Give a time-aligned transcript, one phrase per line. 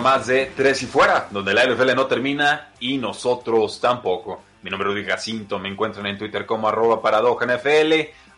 [0.00, 4.42] Programa más de Tres y Fuera, donde la NFL no termina y nosotros tampoco.
[4.62, 7.92] Mi nombre es Luis Jacinto, me encuentran en Twitter como arroba NFL,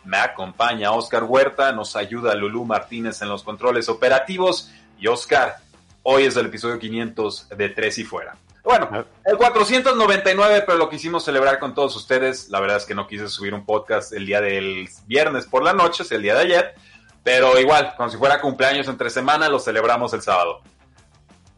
[0.05, 5.57] me acompaña Oscar Huerta, nos ayuda Lulú Martínez en los controles operativos y Oscar,
[6.03, 8.35] hoy es el episodio 500 de Tres y Fuera.
[8.63, 12.49] Bueno, el 499, pero lo quisimos celebrar con todos ustedes.
[12.49, 15.73] La verdad es que no quise subir un podcast el día del viernes por la
[15.73, 16.75] noche, es el día de ayer
[17.23, 20.61] pero igual, como si fuera cumpleaños entre semana, lo celebramos el sábado.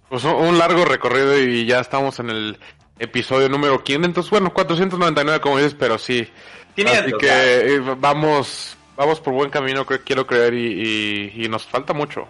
[0.10, 2.60] Pues un largo recorrido y ya estamos en el
[3.00, 4.30] episodio número 500.
[4.30, 6.28] Bueno, 499 como dices, pero sí.
[6.76, 12.28] 500, Así que eh, vamos, vamos por buen camino, quiero creer, y, nos falta mucho.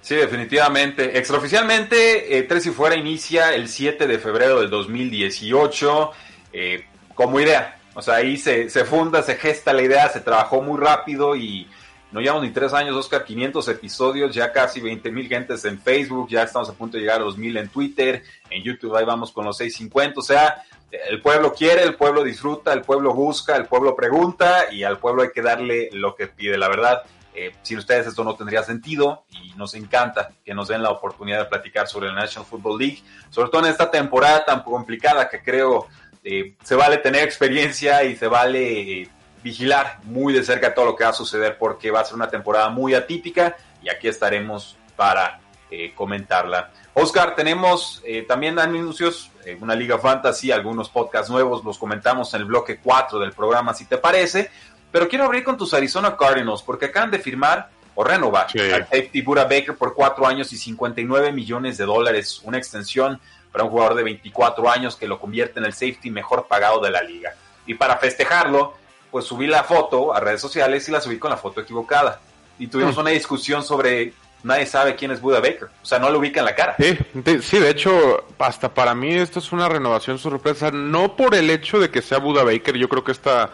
[0.00, 1.18] Sí, definitivamente.
[1.18, 6.12] Extraoficialmente, eh, Tres y Fuera inicia el 7 de febrero del 2018
[6.52, 7.78] eh, como idea.
[7.94, 11.66] O sea, ahí se, se funda, se gesta la idea, se trabajó muy rápido y
[12.12, 16.28] no llevamos ni tres años, Oscar, 500 episodios, ya casi 20 mil gentes en Facebook,
[16.28, 19.32] ya estamos a punto de llegar a los mil en Twitter, en YouTube ahí vamos
[19.32, 23.66] con los 650, o sea, el pueblo quiere, el pueblo disfruta, el pueblo busca, el
[23.66, 26.56] pueblo pregunta y al pueblo hay que darle lo que pide.
[26.56, 27.02] La verdad,
[27.34, 31.40] eh, sin ustedes esto no tendría sentido y nos encanta que nos den la oportunidad
[31.40, 35.42] de platicar sobre la National Football League, sobre todo en esta temporada tan complicada que
[35.42, 35.86] creo
[36.24, 39.08] eh, se vale tener experiencia y se vale eh,
[39.46, 42.28] vigilar muy de cerca todo lo que va a suceder porque va a ser una
[42.28, 45.38] temporada muy atípica y aquí estaremos para
[45.70, 46.70] eh, comentarla.
[46.94, 52.40] Oscar, tenemos eh, también anuncios, eh, una liga fantasy, algunos podcasts nuevos, los comentamos en
[52.40, 54.50] el bloque 4 del programa si te parece,
[54.90, 59.22] pero quiero abrir con tus Arizona Cardinals porque acaban de firmar o renovar al safety
[59.22, 63.20] Buda Baker por 4 años y 59 millones de dólares, una extensión
[63.52, 66.90] para un jugador de 24 años que lo convierte en el safety mejor pagado de
[66.90, 67.32] la liga.
[67.64, 68.74] Y para festejarlo,
[69.16, 72.20] pues subí la foto a redes sociales y la subí con la foto equivocada.
[72.58, 73.00] Y tuvimos mm.
[73.00, 74.12] una discusión sobre
[74.42, 75.70] nadie sabe quién es Buda Baker.
[75.82, 76.76] O sea, no lo ubica en la cara.
[76.78, 80.70] Sí, de, sí, de hecho, hasta para mí esto es una renovación sorpresa.
[80.70, 82.76] No por el hecho de que sea Buda Baker.
[82.76, 83.48] Yo creo que esta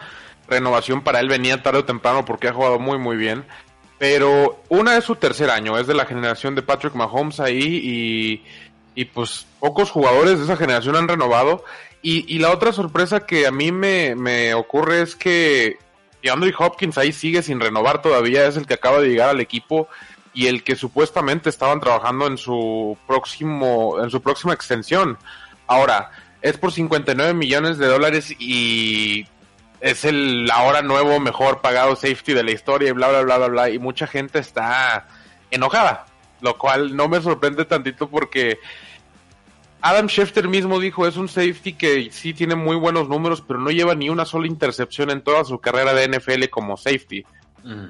[0.49, 3.45] renovación para él venía tarde o temprano porque ha jugado muy, muy bien.
[3.99, 5.77] Pero una es su tercer año.
[5.77, 8.43] Es de la generación de Patrick Mahomes ahí y,
[8.95, 11.63] y pues pocos jugadores de esa generación han renovado.
[12.01, 15.77] Y, la otra sorpresa que a mí me, ocurre es que
[16.21, 19.87] DeAndre Hopkins ahí sigue sin renovar todavía, es el que acaba de llegar al equipo
[20.33, 25.17] y el que supuestamente estaban trabajando en su próximo, en su próxima extensión.
[25.65, 26.11] Ahora,
[26.41, 29.25] es por 59 millones de dólares y
[29.79, 33.47] es el ahora nuevo mejor pagado safety de la historia y bla bla bla bla
[33.47, 35.07] bla y mucha gente está
[35.51, 36.05] enojada,
[36.43, 38.59] lo cual no me sorprende tantito porque
[39.81, 43.71] Adam Schefter mismo dijo, es un safety que sí tiene muy buenos números, pero no
[43.71, 47.25] lleva ni una sola intercepción en toda su carrera de NFL como safety.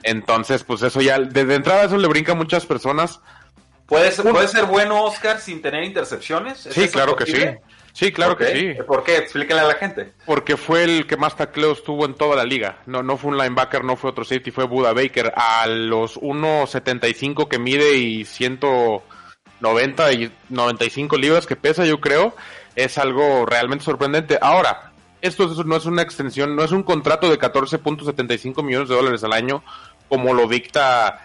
[0.03, 3.19] Entonces, pues eso ya, desde entrada eso le brinca a muchas personas.
[3.87, 6.67] ¿Puede ser, ¿Puede ser bueno Oscar sin tener intercepciones?
[6.69, 7.43] Sí, claro que sí.
[7.93, 8.81] Sí, claro que sí.
[8.87, 9.17] ¿Por qué?
[9.17, 10.13] Explíquenle a la gente.
[10.25, 12.79] Porque fue el que más tacleos tuvo en toda la liga.
[12.87, 15.31] No, no fue un linebacker, no fue otro safety, fue Buda Baker.
[15.35, 18.59] A los 1.75 que mide y 100
[19.59, 22.35] 90 y 95 libras que pesa, yo creo,
[22.75, 24.37] es algo realmente sorprendente.
[24.41, 24.91] Ahora,
[25.21, 29.31] esto no es una extensión, no es un contrato de 14.75 millones de dólares al
[29.31, 29.63] año,
[30.09, 31.21] como lo dicta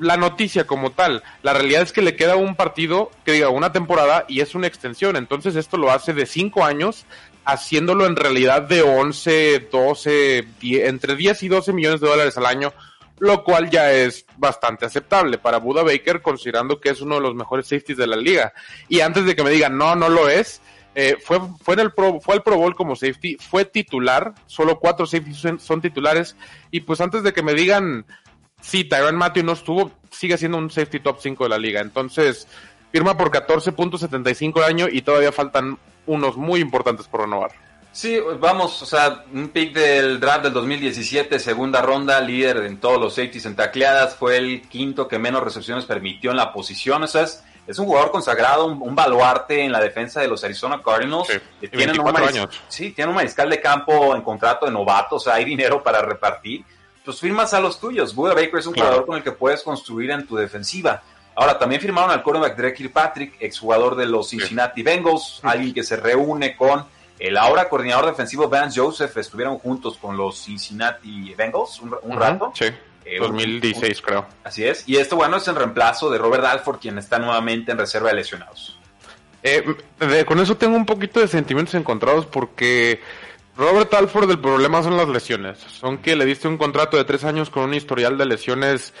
[0.00, 1.22] la noticia como tal.
[1.42, 4.66] La realidad es que le queda un partido, que diga, una temporada y es una
[4.66, 5.16] extensión.
[5.16, 7.06] Entonces esto lo hace de 5 años,
[7.44, 12.72] haciéndolo en realidad de 11, 12, entre 10 y 12 millones de dólares al año
[13.18, 17.36] lo cual ya es bastante aceptable para Buda Baker, considerando que es uno de los
[17.36, 18.52] mejores safeties de la liga.
[18.88, 20.60] Y antes de que me digan, no, no lo es,
[20.94, 24.78] Eh, fue, fue, en el Pro, fue al Pro Bowl como safety, fue titular, solo
[24.78, 26.36] cuatro safeties son, son titulares.
[26.70, 28.04] Y pues antes de que me digan,
[28.62, 31.82] sí, Tyron Matthew no estuvo, sigue siendo un safety top 5 de la liga.
[31.82, 32.48] Entonces,
[32.90, 37.52] firma por 14.75 al año y todavía faltan unos muy importantes por renovar.
[37.92, 42.98] Sí, vamos, o sea, un pick del draft del 2017, segunda ronda, líder en todos
[42.98, 47.06] los safeties en tacleadas, fue el quinto que menos recepciones permitió en la posición, o
[47.06, 50.80] sea, es, es un jugador consagrado, un, un, baluarte en la defensa de los Arizona
[50.82, 51.28] Cardinals.
[51.60, 52.62] Sí, tienen un años.
[52.66, 56.00] Sí, tiene un mariscal de campo en contrato de novato, o sea, hay dinero para
[56.00, 56.64] repartir.
[57.04, 58.14] Pues firmas a los tuyos.
[58.14, 58.88] Buda Baker es un Claro.
[58.88, 61.02] jugador con el que puedes construir en tu defensiva.
[61.34, 65.96] Ahora, también firmaron al quarterback Drake Kirkpatrick, exjugador de los Cincinnati Bengals, alguien que se
[65.96, 66.84] reúne con
[67.18, 69.16] el ahora coordinador defensivo Vance Joseph.
[69.16, 72.52] Estuvieron juntos con los Cincinnati Bengals un, un rato.
[72.54, 72.66] Sí,
[73.04, 74.26] Eh, un- 2016 creo.
[74.44, 74.88] Así es.
[74.88, 78.14] Y esto, bueno, es en reemplazo de Robert Alford, quien está nuevamente en reserva de
[78.16, 78.78] lesionados.
[79.42, 79.64] Eh,
[79.98, 83.00] de- con eso tengo un poquito de sentimientos encontrados porque
[83.56, 85.58] Robert Alford el problema son las lesiones.
[85.58, 88.94] Son que le diste un contrato de tres años con un historial de lesiones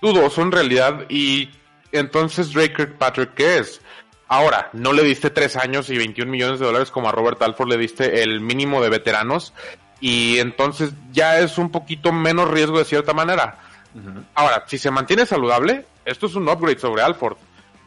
[0.00, 1.50] dudoso en realidad y
[1.92, 3.80] entonces Drake Kirkpatrick ¿qué es?
[4.28, 7.68] Ahora, no le diste tres años y 21 millones de dólares como a Robert Alford
[7.68, 9.52] le diste el mínimo de veteranos
[10.00, 13.58] y entonces ya es un poquito menos riesgo de cierta manera.
[14.34, 17.36] Ahora, si se mantiene saludable, esto es un upgrade sobre Alford.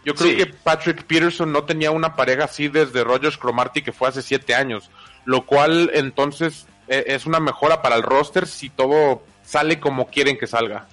[0.03, 0.37] Yo creo Sí.
[0.37, 4.55] que Patrick Peterson no tenía una pareja así desde Rogers Cromartie que fue hace siete
[4.55, 4.89] años,
[5.25, 10.37] lo cual entonces eh, es una mejora para el roster si todo sale como quieren
[10.37, 10.87] que salga.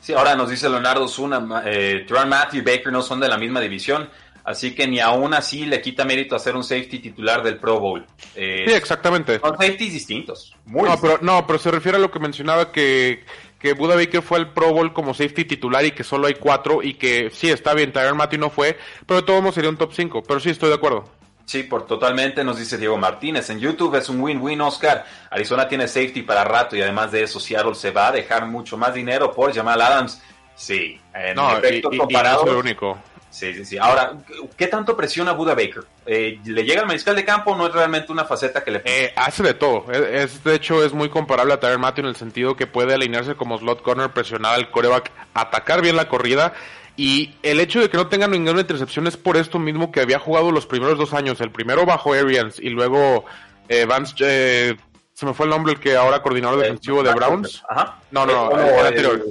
[0.00, 3.36] Sí, ahora nos dice Leonardo Zuna, eh, Teron Matthew y Baker no son de la
[3.36, 4.08] misma división,
[4.44, 8.06] así que ni aún así le quita mérito hacer un safety titular del Pro Bowl.
[8.34, 9.38] Eh, Sí, exactamente.
[9.38, 10.54] son safeties distintos.
[10.64, 11.18] Muy No, distintos.
[11.20, 13.24] pero, no, pero se refiere a lo que mencionaba que,
[13.58, 16.82] que Buda Baker fue al Pro Bowl como safety titular y que solo hay cuatro
[16.82, 19.76] y que sí, está bien, Tyron Matthew no fue, pero de todos modos sería un
[19.76, 21.04] top 5, pero sí estoy de acuerdo.
[21.50, 23.50] Sí, por totalmente, nos dice Diego Martínez.
[23.50, 25.04] En YouTube es un win-win, Oscar.
[25.30, 28.76] Arizona tiene safety para rato y además de eso, Seattle se va a dejar mucho
[28.76, 30.22] más dinero por Jamal Adams.
[30.54, 32.36] Sí, en No, efecto, y- y comparado.
[32.36, 32.98] no soy el único.
[33.30, 33.78] Sí, sí, sí.
[33.78, 34.12] Ahora,
[34.56, 35.82] ¿qué tanto presiona Buda Baker?
[36.06, 38.82] Eh, ¿Le llega al mariscal de campo o no es realmente una faceta que le...
[38.84, 39.86] Eh, hace de todo.
[39.90, 40.00] Es,
[40.34, 43.34] es- de hecho, es muy comparable a Tyron Matthew en el sentido que puede alinearse
[43.34, 46.52] como slot corner, presionar al coreback, atacar bien la corrida.
[46.96, 50.18] Y el hecho de que no tenga ninguna intercepción es por esto mismo que había
[50.18, 51.40] jugado los primeros dos años.
[51.40, 53.24] El primero bajo Arians y luego
[53.68, 54.76] eh, Vance, eh,
[55.14, 57.62] se me fue el nombre, el que ahora coordinador defensivo de Browns.
[57.68, 57.98] Ajá.
[58.10, 59.24] No, no, no, Eh, el como anterior.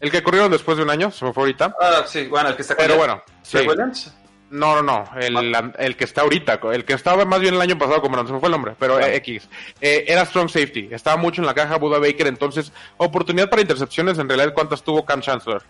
[0.00, 1.76] El que corrieron después de un año, se me fue ahorita.
[1.80, 3.58] Ah, sí, bueno, el que está Pero bueno, sí.
[3.58, 4.12] ¿Trey Williams?
[4.50, 5.18] No, no, no.
[5.18, 8.26] El, el que está ahorita, el que estaba más bien el año pasado, como no
[8.26, 9.48] se me fue el nombre, pero eh, X.
[9.80, 10.88] Eh, era strong safety.
[10.90, 15.06] Estaba mucho en la caja Buda Baker, entonces, oportunidad para intercepciones, en realidad, ¿cuántas tuvo
[15.06, 15.62] Cam Chancellor?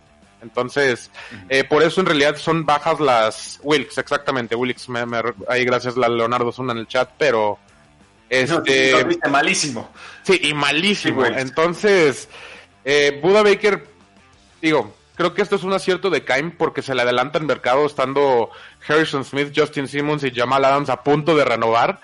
[0.43, 1.11] Entonces,
[1.49, 4.55] eh, por eso en realidad son bajas las Wilkes, exactamente.
[4.56, 7.59] Wilkes, me, me- ahí gracias a Leonardo Zuna en el chat, pero.
[8.29, 8.93] Este,
[9.25, 9.91] No, malísimo.
[10.23, 11.25] Sí, y malísimo.
[11.25, 11.33] Sí.
[11.37, 12.29] Entonces,
[12.85, 13.87] eh, Buda Baker,
[14.61, 17.85] digo, creo que esto es un acierto de Kaim porque se le adelanta el mercado
[17.87, 18.50] estando
[18.88, 22.00] Harrison Smith, Justin Simmons y Jamal Adams a punto de renovar.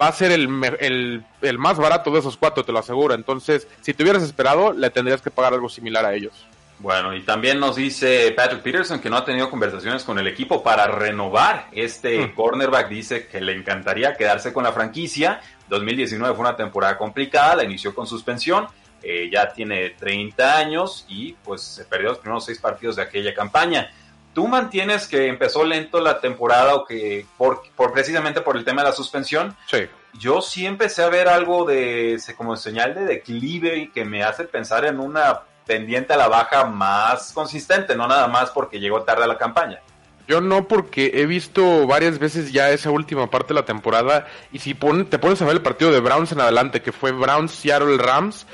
[0.00, 0.48] Va a ser el,
[0.80, 3.14] el, el más barato de esos cuatro, te lo aseguro.
[3.14, 6.46] Entonces, si te hubieras esperado, le tendrías que pagar algo similar a ellos.
[6.78, 10.62] Bueno, y también nos dice Patrick Peterson que no ha tenido conversaciones con el equipo
[10.62, 12.34] para renovar este Hmm.
[12.34, 12.88] cornerback.
[12.88, 15.40] Dice que le encantaría quedarse con la franquicia.
[15.68, 18.66] 2019 fue una temporada complicada, la inició con suspensión.
[19.02, 23.32] eh, ya tiene 30 años y pues se perdió los primeros seis partidos de aquella
[23.34, 23.90] campaña.
[24.34, 28.82] ¿Tú mantienes que empezó lento la temporada o que por, por precisamente por el tema
[28.82, 29.54] de la suspensión?
[29.70, 29.86] Sí.
[30.14, 34.44] yo sí empecé a ver algo de como señal de declive y que me hace
[34.44, 39.24] pensar en una pendiente a la baja más consistente, no nada más porque llegó tarde
[39.24, 39.80] a la campaña.
[40.28, 44.26] Yo no, porque he visto varias veces ya esa última parte de la temporada.
[44.50, 47.12] Y si pon- te pones a ver el partido de Browns en adelante, que fue
[47.12, 48.44] Browns Seattle Rams,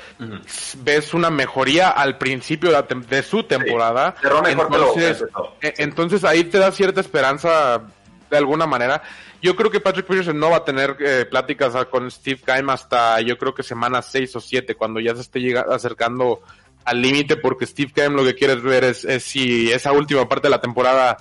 [0.83, 4.15] ves una mejoría al principio de, su temporada.
[4.21, 5.25] cerró mejor que lo entonces,
[5.61, 7.81] eh, entonces ahí te da cierta esperanza
[8.29, 9.01] de alguna manera.
[9.41, 12.69] Yo creo que Patrick Peterson no va a tener eh, pláticas ah, con Steve Keim
[12.69, 16.41] hasta yo creo que semana 6 o 7, cuando ya se esté acercando
[16.85, 20.47] al límite, porque Steve Keim lo que quiere ver es, es si esa última parte
[20.47, 21.17] de la temporada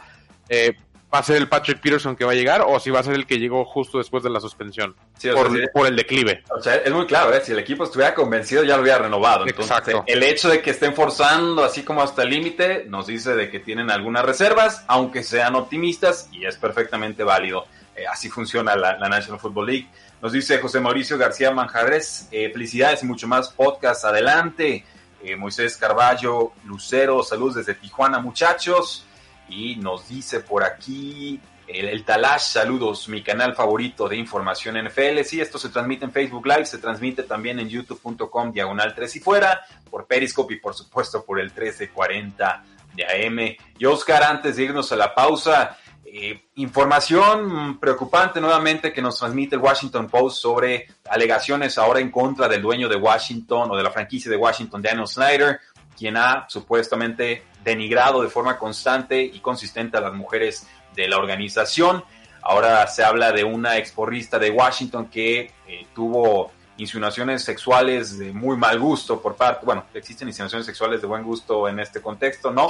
[0.49, 0.75] eh,
[1.13, 3.15] va a ser el Patrick Peterson que va a llegar o si va a ser
[3.15, 5.67] el que llegó justo después de la suspensión, Sí, por, sea, sí.
[5.73, 6.43] por el declive.
[6.57, 7.43] O sea, es muy claro, ¿eh?
[7.45, 9.47] si el equipo estuviera convencido ya lo hubiera renovado.
[9.47, 10.05] Entonces, Exacto.
[10.07, 13.61] el hecho de que estén forzando así como hasta el límite nos dice de que
[13.61, 17.67] tienen algunas reservas, aunque sean optimistas, y es perfectamente válido.
[17.95, 19.89] Eh, así funciona la, la National Football League.
[20.23, 24.85] Nos dice José Mauricio García Manjarres, eh, felicidades y mucho más podcast adelante.
[25.23, 29.07] Eh, Moisés Carballo, Lucero, saludos desde Tijuana, muchachos.
[29.49, 35.23] Y nos dice por aquí el, el, Talash, saludos, mi canal favorito de información NFL.
[35.25, 39.21] Sí, esto se transmite en Facebook Live, se transmite también en youtube.com diagonal 3 y
[39.21, 42.65] fuera, por Periscope y por supuesto por el 1340
[42.95, 43.57] de AM.
[43.79, 45.79] Y Oscar, antes de irnos a la pausa,
[46.15, 52.49] eh, información preocupante nuevamente que nos transmite el Washington Post sobre alegaciones ahora en contra
[52.49, 55.61] del dueño de Washington o de la franquicia de Washington, Daniel Snyder,
[55.97, 62.05] quien ha supuestamente denigrado de forma constante y consistente a las mujeres de la organización.
[62.43, 66.53] Ahora se habla de una exporrista de Washington que eh, tuvo
[66.83, 71.69] insinuaciones sexuales de muy mal gusto por parte, bueno, existen insinuaciones sexuales de buen gusto
[71.69, 72.69] en este contexto, ¿no?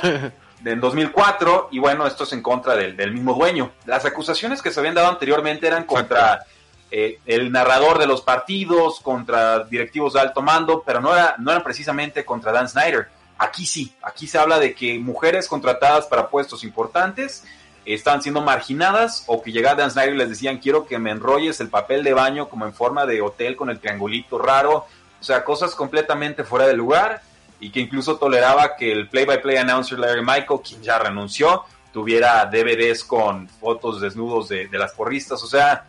[0.64, 3.72] en 2004, y bueno, esto es en contra del, del, mismo dueño.
[3.86, 6.44] Las acusaciones que se habían dado anteriormente eran contra
[6.90, 11.50] eh, el narrador de los partidos, contra directivos de alto mando, pero no, era, no
[11.50, 13.08] eran precisamente contra Dan Snyder.
[13.38, 17.44] Aquí sí, aquí se habla de que mujeres contratadas para puestos importantes
[17.84, 21.60] estaban siendo marginadas o que llegaba Dan Snyder y les decían quiero que me enrolles
[21.60, 24.86] el papel de baño como en forma de hotel con el triangulito raro,
[25.20, 27.22] o sea, cosas completamente fuera de lugar
[27.60, 33.04] y que incluso toleraba que el play-by-play announcer Larry Michael, quien ya renunció, tuviera DVDs
[33.04, 35.86] con fotos desnudos de, de las porristas, o sea,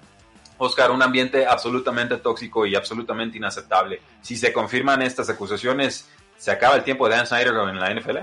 [0.58, 4.02] Oscar, un ambiente absolutamente tóxico y absolutamente inaceptable.
[4.22, 6.08] Si se confirman estas acusaciones,
[6.38, 8.18] ¿se acaba el tiempo de Dan Snyder en la NFL?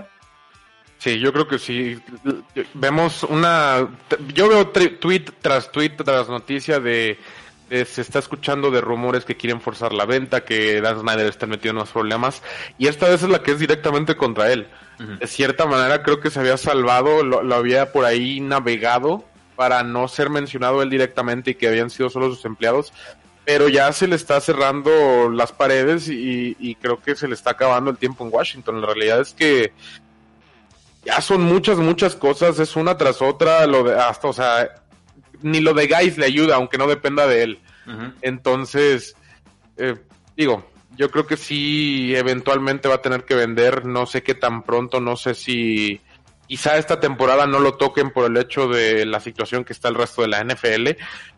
[1.01, 1.99] Sí, yo creo que sí.
[2.75, 3.89] Vemos una.
[4.35, 7.19] Yo veo tweet tras tweet tras noticia de,
[7.71, 11.71] Se está escuchando de rumores que quieren forzar la venta, que Dan Snyder está metido
[11.71, 12.43] en unos problemas.
[12.77, 14.69] Y esta vez es la que es directamente contra él.
[14.99, 19.25] De cierta manera, creo que se había salvado, lo, lo, había por ahí navegado
[19.57, 22.93] para no ser mencionado él directamente y que habían sido solo sus empleados.
[23.47, 27.53] Pero ya se le está cerrando las paredes y, y creo que se le está
[27.53, 28.83] acabando el tiempo en Washington.
[28.83, 29.73] La realidad es que
[31.05, 34.69] ya son muchas, muchas cosas, es una tras otra, lo de hasta, o sea,
[35.43, 37.61] ni lo de Guys le ayuda, aunque no dependa de él.
[38.23, 39.17] Entonces,
[39.77, 39.97] eh,
[40.37, 40.65] digo,
[40.97, 45.01] yo creo que sí, eventualmente va a tener que vender, no sé qué tan pronto,
[45.01, 46.01] no sé si
[46.47, 49.95] quizá esta temporada no lo toquen por el hecho de la situación que está el
[49.95, 50.91] resto de la NFL,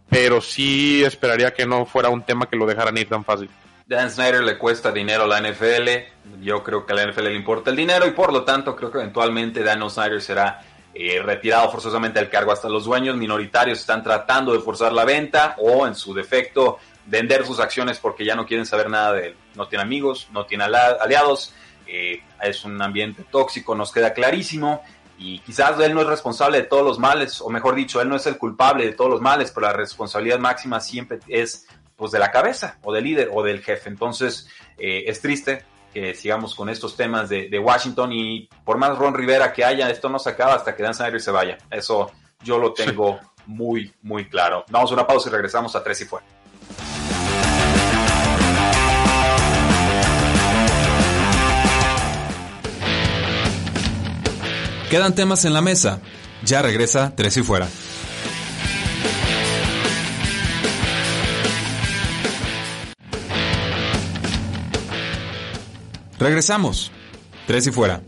[0.09, 3.49] pero sí esperaría que no fuera un tema que lo dejaran ir tan fácil.
[3.87, 6.43] Dan Snyder le cuesta dinero a la NFL.
[6.43, 8.91] Yo creo que a la NFL le importa el dinero y por lo tanto creo
[8.91, 10.63] que eventualmente Dan Snyder será
[10.95, 12.53] eh, retirado forzosamente del cargo.
[12.53, 17.45] Hasta los dueños minoritarios están tratando de forzar la venta o en su defecto vender
[17.45, 19.37] sus acciones porque ya no quieren saber nada de él.
[19.55, 21.55] No tiene amigos, no tiene aliados.
[21.87, 24.83] Eh, es un ambiente tóxico, nos queda clarísimo.
[25.19, 28.17] Y quizás él no es responsable de todos los males, o mejor dicho, él no
[28.17, 31.67] es el culpable de todos los males, pero la responsabilidad máxima siempre es
[32.03, 33.89] pues de la cabeza o del líder o del jefe.
[33.89, 38.99] Entonces eh, es triste que sigamos con estos temas de, de, Washington y por más
[38.99, 41.59] Ron Rivera que haya, esto no se acaba hasta que Dan Snyder se vaya.
[41.71, 42.11] Eso
[42.43, 44.65] yo lo tengo muy, muy claro.
[44.69, 46.27] Vamos a una pausa y regresamos a Tres y Fuera.
[54.91, 56.01] Quedan temas en la mesa.
[56.45, 57.69] Ya regresa Tres y Fuera.
[66.23, 66.93] Regresamos.
[67.49, 68.01] Tres y fuera.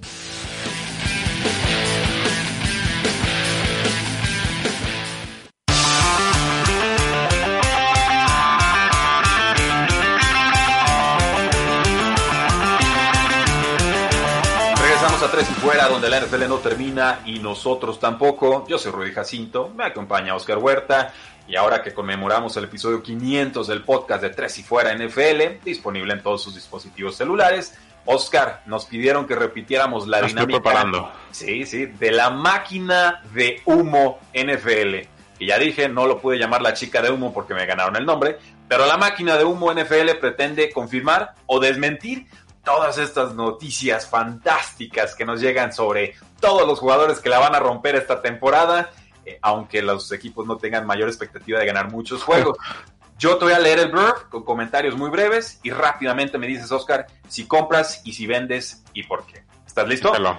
[14.80, 18.64] Regresamos a Tres y fuera, donde la NFL no termina y nosotros tampoco.
[18.68, 21.12] Yo soy Rudy Jacinto, me acompaña Oscar Huerta.
[21.48, 26.14] Y ahora que conmemoramos el episodio 500 del podcast de Tres y Fuera NFL, disponible
[26.14, 27.74] en todos sus dispositivos celulares,
[28.06, 30.60] Oscar, nos pidieron que repitiéramos la dinámica.
[30.60, 31.10] preparando.
[31.30, 35.08] Sí, sí, de la máquina de humo NFL.
[35.38, 38.06] Y ya dije, no lo pude llamar la chica de humo porque me ganaron el
[38.06, 42.26] nombre, pero la máquina de humo NFL pretende confirmar o desmentir
[42.64, 47.60] todas estas noticias fantásticas que nos llegan sobre todos los jugadores que la van a
[47.60, 48.90] romper esta temporada,
[49.24, 52.56] eh, aunque los equipos no tengan mayor expectativa de ganar muchos juegos.
[53.18, 56.70] Yo te voy a leer el blurb con comentarios muy breves y rápidamente me dices,
[56.72, 59.44] Oscar, si compras y si vendes y por qué.
[59.66, 60.14] ¿Estás listo?
[60.14, 60.38] Hello.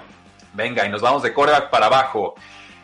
[0.53, 2.36] Venga, y nos vamos de coreback para abajo.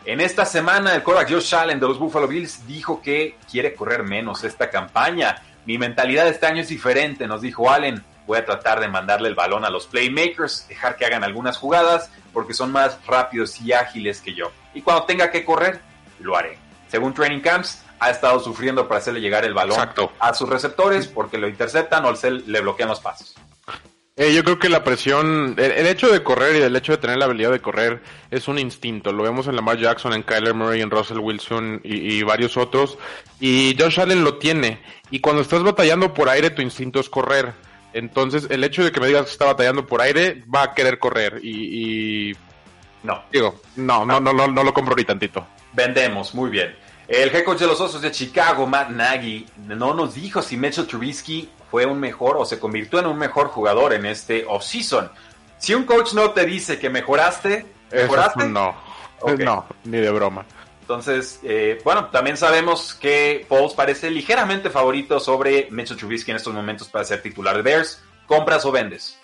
[0.06, 4.04] En esta semana, el coreback Josh Allen de los Buffalo Bills dijo que quiere correr
[4.04, 5.42] menos esta campaña.
[5.66, 8.04] Mi mentalidad este año es diferente, nos dijo Allen.
[8.26, 12.10] Voy a tratar de mandarle el balón a los playmakers, dejar que hagan algunas jugadas,
[12.34, 14.52] porque son más rápidos y ágiles que yo.
[14.74, 15.82] Y cuando tenga que correr,
[16.20, 16.58] lo haré.
[16.88, 20.12] Según Training Camps, ha estado sufriendo para hacerle llegar el balón Exacto.
[20.20, 23.36] a sus receptores porque lo interceptan o le bloquean los pasos.
[24.18, 27.18] Eh, yo creo que la presión, el, hecho de correr y el hecho de tener
[27.18, 29.14] la habilidad de correr es un instinto.
[29.14, 32.98] Lo vemos en Lamar Jackson, en Kyler Murray, en Russell Wilson y, y, varios otros.
[33.40, 34.82] Y Josh Allen lo tiene.
[35.12, 37.54] Y cuando estás batallando por aire, tu instinto es correr.
[37.94, 40.98] Entonces, el hecho de que me digas que está batallando por aire, va a querer
[40.98, 41.40] correr.
[41.44, 42.36] Y, y...
[43.04, 43.24] no.
[43.32, 45.46] Digo, no, no, no, no, no lo compro ni tantito.
[45.74, 46.76] Vendemos, muy bien.
[47.12, 50.88] El head coach de los Osos de Chicago, Matt Nagy, no nos dijo si Mitchell
[50.88, 55.12] Trubisky fue un mejor o se convirtió en un mejor jugador en este offseason.
[55.58, 58.46] Si un coach no te dice que mejoraste, ¿mejoraste?
[58.46, 58.74] no,
[59.20, 59.46] okay.
[59.46, 60.46] no, ni de broma.
[60.80, 66.54] Entonces, eh, bueno, también sabemos que Foles parece ligeramente favorito sobre Mitchell Trubisky en estos
[66.54, 68.02] momentos para ser titular de Bears.
[68.26, 69.20] ¿Compras o vendes?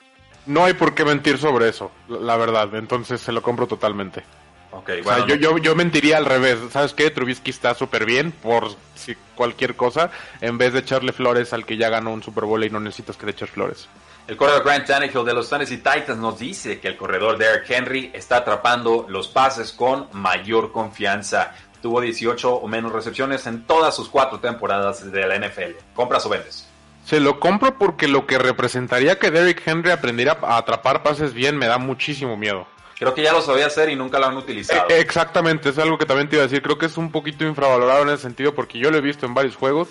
[0.45, 2.75] No hay por qué mentir sobre eso, la verdad.
[2.75, 4.25] Entonces se lo compro totalmente.
[4.71, 6.59] Okay, bueno, o sea, yo, yo, yo, mentiría al revés.
[6.71, 7.09] ¿Sabes qué?
[7.09, 11.77] Trubisky está súper bien por si cualquier cosa, en vez de echarle flores al que
[11.77, 13.87] ya ganó un Super Bowl y no necesitas que le eches flores.
[14.27, 18.11] El corredor Grant Tannehill de los Tennessee Titans nos dice que el corredor Derrick Henry
[18.13, 21.55] está atrapando los pases con mayor confianza.
[21.81, 25.77] Tuvo 18 o menos recepciones en todas sus cuatro temporadas de la NFL.
[25.93, 26.67] ¿Compras o vendes?
[27.05, 31.55] Se lo compro porque lo que representaría que Derrick Henry aprendiera a atrapar pases bien
[31.55, 32.67] me da muchísimo miedo.
[32.99, 34.89] Creo que ya lo sabía hacer y nunca lo han utilizado.
[34.89, 36.63] Eh, exactamente, es algo que también te iba a decir.
[36.63, 39.33] Creo que es un poquito infravalorado en ese sentido porque yo lo he visto en
[39.35, 39.89] varios juegos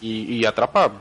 [0.00, 0.92] y, y atrapa.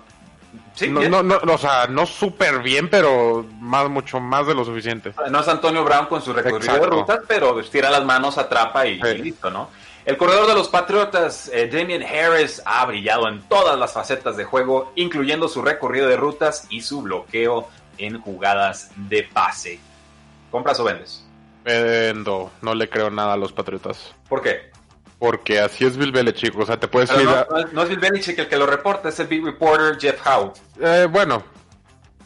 [0.76, 4.66] Sí, no, no, no, o sea, no súper bien, pero más, mucho más de lo
[4.66, 5.14] suficiente.
[5.30, 6.84] No es Antonio Brown con su recorrido Exacto.
[6.84, 9.08] de rutas, pero estira las manos, atrapa y, Sí.
[9.08, 9.70] y listo, ¿no?
[10.06, 14.44] El corredor de los Patriotas, eh, Damien Harris, ha brillado en todas las facetas de
[14.44, 19.80] juego, incluyendo su recorrido de rutas y su bloqueo en jugadas de pase.
[20.52, 21.24] ¿Compras o vendes?
[21.64, 24.14] Vendo, no le creo nada a los Patriotas.
[24.30, 24.72] ¿Por qué?
[25.20, 28.00] Porque así es Bill Belichick, o sea, te puedes ir no, a- no es- Bill
[28.00, 30.52] Belichick el que lo reporta, es el beat reporter Jeff Howe.
[30.82, 31.44] Eh, bueno,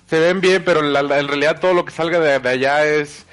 [0.07, 2.85] se ven bien, pero la- la- en realidad todo lo que salga de, de allá
[2.85, 3.25] es...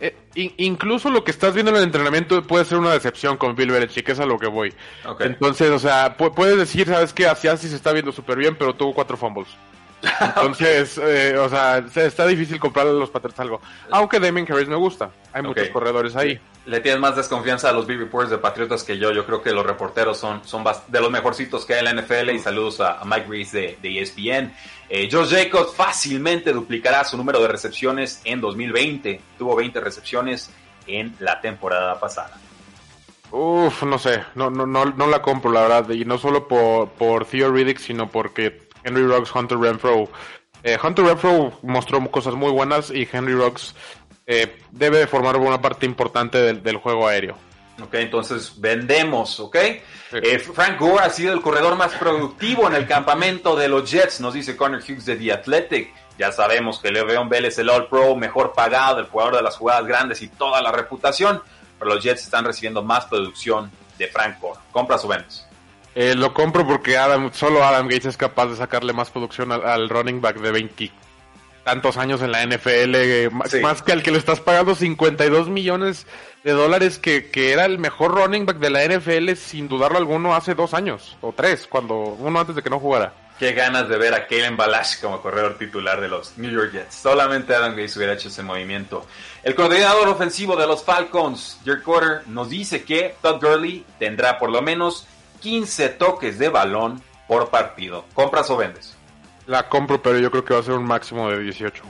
[0.00, 3.54] eh, in- incluso lo que estás viendo en el entrenamiento puede ser una decepción con
[3.54, 4.74] Bill Belichick, es a lo que voy.
[5.20, 7.28] Entonces, o sea, pu- puedes decir, ¿sabes qué?
[7.28, 9.46] Así así se está viendo súper bien, pero tuvo cuatro fumbles.
[10.20, 13.60] Entonces, eh, o sea, se- está difícil comprarle a los Patriots algo.
[13.90, 15.10] Aunque Damien Harris me gusta.
[15.32, 16.38] Hay muchos corredores ahí.
[16.66, 19.12] Le tienes más desconfianza a los beat reporters de Patriotas que yo.
[19.12, 22.30] Yo creo que los reporteros son, son de los mejorcitos que hay en la NFL.
[22.30, 24.54] Y saludos a, a Mike Reese de, de E ESPN.
[24.88, 29.20] Eh, Josh Jacobs fácilmente duplicará su número de recepciones en 2020.
[29.38, 30.50] Tuvo 20 recepciones
[30.86, 32.38] en la temporada pasada.
[33.30, 35.90] Uf, no sé, no, no, no, no la compro, la verdad.
[35.90, 40.08] Y no solo por, por Theo Riddick, sino porque Henry Ruggs, Hunter Renfro.
[40.62, 43.74] eh, Hunter Renfro mostró cosas muy buenas y Henry Ruggs
[44.26, 47.36] eh, debe de formar una parte importante del, del juego aéreo.
[47.82, 49.56] Ok, entonces vendemos, ¿ok?
[50.10, 50.18] Sí.
[50.22, 54.20] Eh, Frank Gore ha sido el corredor más productivo en el campamento de los Jets,
[54.20, 55.92] nos dice Connor Hughes de The Athletic.
[56.16, 59.56] Ya sabemos que Le'Veon Bell es el All Pro, mejor pagado, el jugador de las
[59.56, 61.42] jugadas grandes y toda la reputación,
[61.76, 64.60] pero los Jets están recibiendo más producción de Frank Gore.
[64.70, 65.43] ¿Compras o vendes?
[65.94, 69.64] Eh, lo compro porque Adam, solo Adam Gates es capaz de sacarle más producción al,
[69.64, 70.92] al running back de 20
[71.62, 73.60] tantos años en la NFL, eh, Sí.
[73.60, 76.06] más que al que le estás pagando 52 millones
[76.42, 80.34] de dólares, que, que era el mejor running back de la NFL sin dudarlo alguno
[80.34, 83.14] hace dos años, o tres, cuando uno antes de que no jugara.
[83.38, 86.94] Qué ganas de ver a Kalen Balash como corredor titular de los New York Jets.
[86.94, 89.06] Solamente Adam Gates hubiera hecho ese movimiento.
[89.42, 94.50] El coordinador ofensivo de los Falcons, Dirk Porter, nos dice que Todd Gurley tendrá por
[94.50, 95.06] lo menos
[95.44, 98.06] 15 toques de balón por partido.
[98.14, 98.96] ¿Compras o vendes?
[99.46, 101.82] La compro, pero yo creo que va a ser un máximo de 18.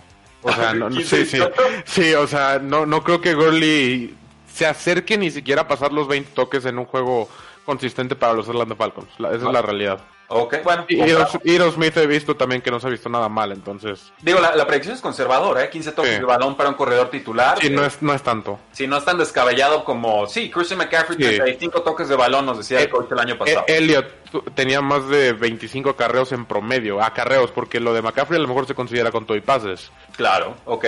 [0.42, 1.52] O sea, no, sí, sí, 18.
[1.84, 4.12] sí, o sea, no, no creo que Gurley
[4.52, 7.28] se acerque ni siquiera a pasar los 20 toques en un juego
[7.64, 9.08] consistente para los Atlanta Falcons.
[9.18, 10.00] La- esa es la realidad.
[10.28, 10.86] Ok, bueno.
[10.88, 11.00] Y
[11.72, 14.12] Smith he visto también que no se ha visto nada mal, entonces...
[14.22, 15.70] Digo, la, la predicción es conservadora, ¿eh?
[15.70, 16.18] 15 toques Sí.
[16.18, 17.58] de balón para un corredor titular.
[17.60, 18.58] Sí, Eh, no es, no es tanto.
[18.72, 20.26] Si no es tan descabellado como...
[20.26, 21.36] Sí, Christian McCaffrey, Sí.
[21.36, 23.64] 35 toques de balón, nos decía el Eh, coach el año Eh, pasado.
[23.68, 28.42] Elliot tu- tenía más de 25 acarreos en promedio, acarreos, porque lo de McCaffrey a
[28.42, 29.90] lo mejor se considera con todo y pases.
[30.16, 30.84] Claro, ok.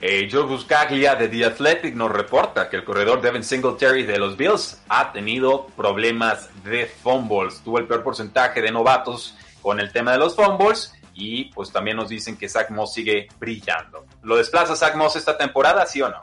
[0.00, 4.36] Eh, Joe Buscaglia de The Athletic nos reporta que el corredor Devin Singletary de los
[4.36, 7.60] Bills ha tenido problemas de fumbles.
[7.64, 11.96] Tuvo el peor porcentaje de novatos con el tema de los fumbles y pues también
[11.96, 14.04] nos dicen que Zach Moss sigue brillando.
[14.22, 16.20] ¿Lo desplaza Zach Moss esta temporada, sí o no?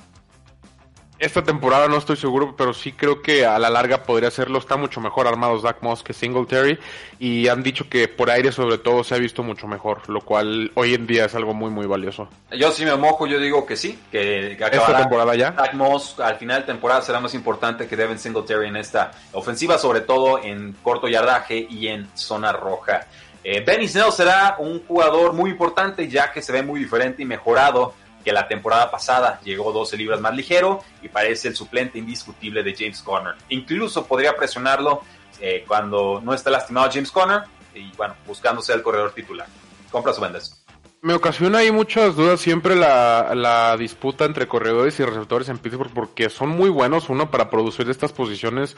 [1.24, 4.60] Esta temporada no estoy seguro, pero sí creo que a la larga podría serlo.
[4.60, 6.78] Está mucho mejor armado Zach Moss que Singletary
[7.18, 10.74] y han dicho que por aire sobre todo se ha visto mucho mejor, lo cual
[10.76, 12.28] hoy en día es algo muy muy valioso.
[12.52, 15.54] Yo si me mojo, yo digo que sí, que, que Esta temporada ya.
[15.54, 19.78] Zach Moss al final de temporada será más importante que Devin Singletary en esta ofensiva,
[19.78, 23.08] sobre todo en corto yardaje y en zona roja.
[23.46, 27.26] Eh, Benny Snell será un jugador muy importante ya que se ve muy diferente y
[27.26, 29.40] mejorado que la temporada pasada.
[29.44, 33.36] Llegó 12 libras más ligero y parece el suplente indiscutible de James Conner.
[33.50, 35.04] Incluso podría presionarlo
[35.40, 37.42] eh, cuando no esté lastimado James Conner
[37.76, 39.48] y bueno, buscándose el corredor titular.
[39.92, 40.64] Compras o vendes.
[41.02, 45.92] Me ocasiona ahí muchas dudas siempre la, la, disputa entre corredores y receptores en Pittsburgh
[45.94, 48.78] porque son muy buenos, uno, para producir estas posiciones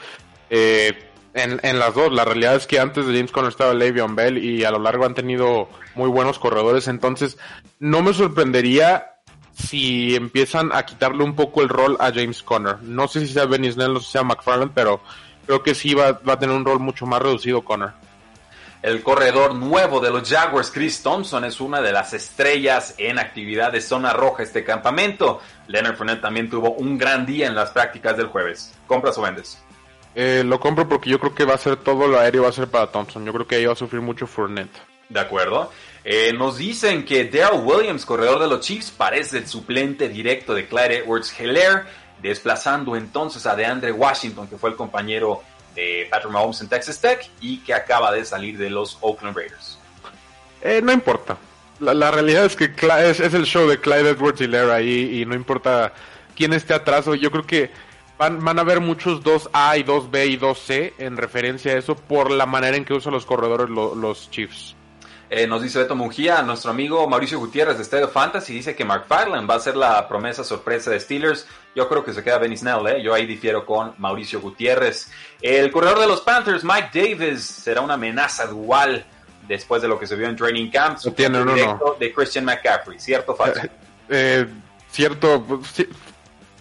[0.50, 2.12] eh, en, en, las dos.
[2.12, 5.04] La realidad es que antes de James Conner estaba Le'Veon Bell y a lo largo
[5.04, 7.38] han tenido muy buenos corredores, entonces
[7.78, 9.15] no me sorprendería
[9.56, 12.82] si empiezan a quitarle un poco el rol a James Conner.
[12.82, 15.00] No sé si sea Benny Snell o si sea McFarland, pero
[15.46, 17.90] creo que sí va, va a tener un rol mucho más reducido Conner.
[18.82, 23.72] El corredor nuevo de los Jaguars, Chris Thompson, es una de las estrellas en actividad
[23.72, 25.40] de zona roja este campamento.
[25.66, 28.74] Leonard Fournette también tuvo un gran día en las prácticas del jueves.
[28.86, 29.60] ¿Compras o vendes?
[30.14, 32.52] Eh, lo compro porque yo creo que va a ser todo lo aéreo va a
[32.52, 33.24] ser para Thompson.
[33.24, 34.76] Yo creo que ahí va a sufrir mucho Fournette.
[35.08, 35.70] De acuerdo.
[36.08, 40.68] Eh, nos dicen que Daryl Williams, corredor de los Chiefs, parece el suplente directo de
[40.68, 41.82] Clyde Edwards Hilaire,
[42.22, 45.42] desplazando entonces a DeAndre Washington, que fue el compañero
[45.74, 49.80] de Patrick Mahomes en Texas Tech y que acaba de salir de los Oakland Raiders.
[50.62, 51.36] Eh, no importa.
[51.80, 52.72] La, realidad es que
[53.10, 55.92] es, el show de Clyde Edwards Hilaire ahí y no importa
[56.36, 57.06] quién esté atrás.
[57.20, 57.72] Yo creo que
[58.16, 62.30] van, van a haber muchos 2A y 2B y 2C en referencia a eso por
[62.30, 64.75] la manera en que usan los corredores los Chiefs.
[65.28, 69.50] Eh, nos dice Beto Mungía, nuestro amigo Mauricio Gutiérrez de Stereo Fantasy dice que McFarland
[69.50, 71.46] va a ser la promesa sorpresa de Steelers.
[71.74, 73.02] Yo creo que se queda Benny Snell, ¿eh?
[73.02, 75.10] yo ahí difiero con Mauricio Gutiérrez.
[75.42, 79.04] El corredor de los Panthers, Mike Davis, será una amenaza dual
[79.48, 80.98] después de lo que se vio en Training Camp.
[81.04, 81.96] No tiene, no, no.
[81.98, 83.60] De Christian McCaffrey, ¿cierto o falso?
[84.08, 84.48] Eh, eh,
[84.88, 85.88] cierto, sí,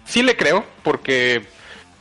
[0.04, 1.45] sí le creo, porque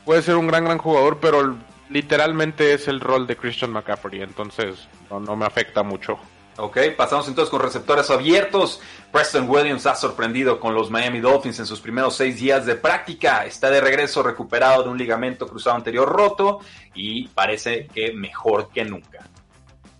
[0.06, 1.58] puede ser un gran, gran jugador, pero
[1.90, 6.18] literalmente es el rol de Christian McCaffrey, entonces no, no me afecta mucho.
[6.56, 8.80] Ok, pasamos entonces con receptores abiertos.
[9.10, 13.44] Preston Williams ha sorprendido con los Miami Dolphins en sus primeros seis días de práctica.
[13.44, 16.60] Está de regreso recuperado de un ligamento cruzado anterior roto
[16.94, 19.28] y parece que mejor que nunca.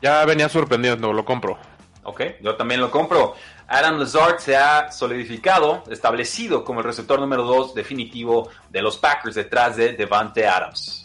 [0.00, 1.58] Ya venía sorprendiendo, lo compro.
[2.04, 3.34] Ok, yo también lo compro.
[3.66, 9.34] Adam Lazard se ha solidificado, establecido como el receptor número dos definitivo de los Packers
[9.34, 11.03] detrás de Devante Adams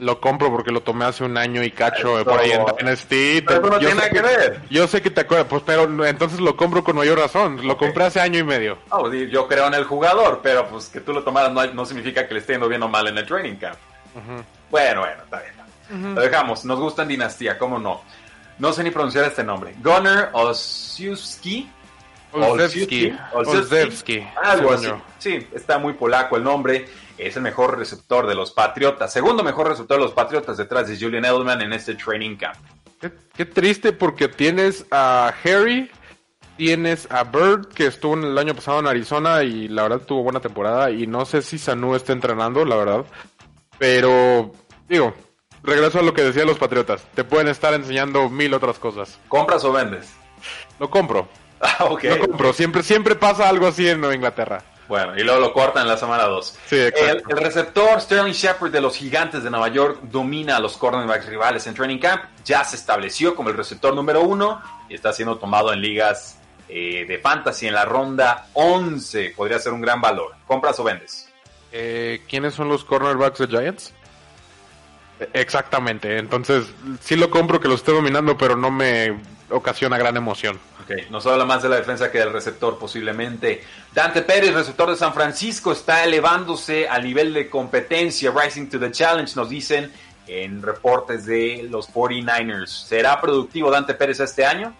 [0.00, 3.42] lo compro porque lo tomé hace un año y cacho por ahí en Dynasty.
[3.46, 4.60] Pero no tiene nada que ver.
[4.70, 7.66] Yo sé que te acuerdas, pues, pero entonces lo compro con mayor razón.
[7.66, 8.78] Lo compré hace año y medio.
[8.90, 12.34] Oh, yo creo en el jugador, pero pues que tú lo tomaras no, significa que
[12.34, 13.76] le esté yendo bien o mal en el training camp.
[14.70, 16.14] Bueno, bueno, está bien.
[16.14, 16.64] Lo dejamos.
[16.64, 18.02] Nos gusta en Dinastía, ¿cómo no?
[18.58, 19.74] No sé ni pronunciar este nombre.
[19.82, 21.70] Gunnar Osiewski.
[22.32, 23.12] Olszewski.
[23.32, 24.26] Olszewski.
[24.42, 24.88] Algo así.
[25.18, 26.86] Sí, está muy polaco el nombre
[27.20, 30.98] es el mejor receptor de los Patriotas, segundo mejor receptor de los Patriotas detrás de
[30.98, 32.56] Julian Edelman en este training camp.
[33.34, 35.90] Qué, triste porque tienes a Harry,
[36.56, 40.40] tienes a Bird que estuvo el año pasado en Arizona y la verdad tuvo buena
[40.40, 43.04] temporada y no sé si Sanu está entrenando, la verdad.
[43.78, 44.52] Pero
[44.86, 45.14] digo,
[45.62, 49.18] regreso a lo que decían los Patriotas, te pueden estar enseñando mil otras cosas.
[49.28, 50.12] ¿Compras o vendes?
[50.78, 51.28] Lo compro.
[51.62, 51.84] Ah.
[51.90, 54.64] Lo compro, siempre siempre pasa algo así en Nueva Inglaterra.
[54.90, 56.58] Bueno, y luego lo cortan en la semana 2.
[56.72, 61.64] el, receptor Sterling Shepard de los Gigantes de Nueva York domina a los cornerbacks rivales
[61.68, 62.24] en Training Camp.
[62.44, 67.04] Ya se estableció como el receptor número uno y está siendo tomado en ligas eh,
[67.06, 69.34] de fantasy en la ronda 11.
[69.36, 70.34] Podría ser un gran valor.
[70.44, 71.28] ¿Compras o vendes?
[71.70, 73.92] Eh, ¿Quiénes son los cornerbacks de Giants?
[75.32, 76.66] Exactamente, entonces
[77.00, 80.58] sí lo compro que lo esté dominando, pero no me ocasiona gran emoción.
[80.90, 83.62] Ok, nos habla más de la defensa que del receptor posiblemente.
[83.94, 88.32] Dante Pérez, receptor de San Francisco, está elevándose al nivel de competencia.
[88.32, 89.92] Rising to the Challenge, nos dicen
[90.26, 92.66] en reportes de los 49ers.
[92.66, 94.74] ¿Será productivo Dante Pérez este año?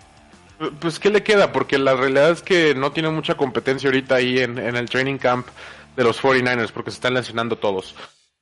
[0.81, 1.53] Pues, ¿qué le queda?
[1.53, 5.47] Porque la realidad es que no tiene mucha competencia ahorita ahí en, el training camp
[5.97, 7.95] de los 49ers, porque se están lesionando todos.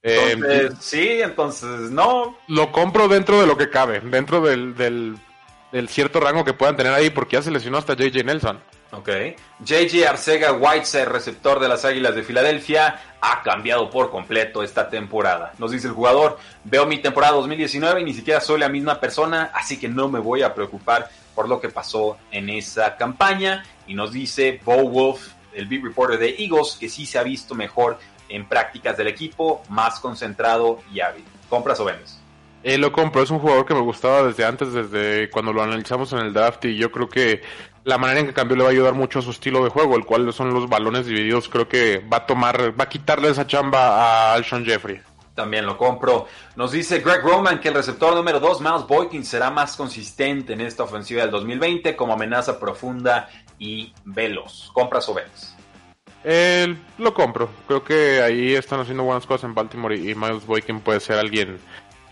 [0.02, 2.38] Entonces, eh, sí, entonces no.
[2.48, 5.18] Lo compro dentro de lo que cabe, dentro del del
[5.88, 8.61] cierto rango que puedan tener ahí, porque ya se lesionó hasta JJ Nelson.
[8.90, 9.09] Ok.
[9.61, 15.52] JJ Arcega Whiteside, receptor de las Águilas de Filadelfia, ha cambiado por completo esta temporada.
[15.59, 19.50] Nos dice el jugador, veo mi temporada 2019 y ni siquiera soy la misma persona,
[19.54, 23.64] así que no me voy a preocupar por lo que pasó en esa campaña.
[23.87, 27.54] Y nos dice Bo Wolf, el beat reporter de Eagles, que sí se ha visto
[27.54, 31.24] mejor en prácticas del equipo, más concentrado y hábil.
[31.48, 32.17] ¿Compras o vendes?
[32.62, 36.12] Eh, lo compro, es un jugador que me gustaba desde antes, desde cuando lo analizamos
[36.12, 37.40] en el draft y yo creo que
[37.85, 39.97] la manera en que cambió le va a ayudar mucho a su estilo de juego,
[39.97, 43.47] el cual son los balones divididos, creo que va a tomar, va a quitarle esa
[43.47, 45.01] chamba a Alshon Jeffrey.
[45.35, 46.27] También lo compro.
[46.57, 50.61] Nos dice Greg Roman que el receptor número 2, Miles Boykin, será más consistente en
[50.61, 54.71] esta ofensiva del 2020 como amenaza profunda y veloz.
[54.75, 55.55] ¿Compras o vendes?
[56.25, 57.49] Eh, lo compro.
[57.68, 61.59] Creo que ahí están haciendo buenas cosas en Baltimore y, Miles Boykin puede ser alguien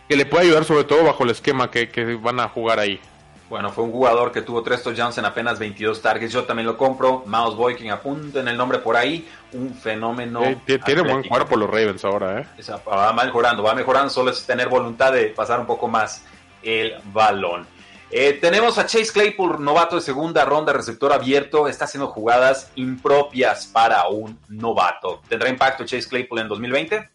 [0.09, 3.01] que le pueda ayudar sobre todo bajo el esquema que, que van a jugar ahí.
[3.49, 6.33] Bueno, fue un jugador que tuvo tres touchdowns en apenas 22 targets.
[6.33, 7.23] Yo también lo compro.
[7.27, 9.29] Miles Boykin, apunten el nombre por ahí.
[9.53, 10.42] Un fenómeno.
[10.42, 12.47] Eh, tiene buen cuerpo los Ravens ahora, ¿eh?
[12.88, 14.11] va mejorando, va mejorando.
[14.11, 16.25] Solo es tener voluntad de pasar un poco más
[16.62, 17.66] el balón.
[18.11, 21.69] Eh, tenemos a Chase Claypool, novato de segunda ronda, receptor abierto.
[21.69, 25.23] Está haciendo jugadas impropias para un novato.
[25.29, 27.11] ¿Tendrá impacto Chase Claypool en 2020?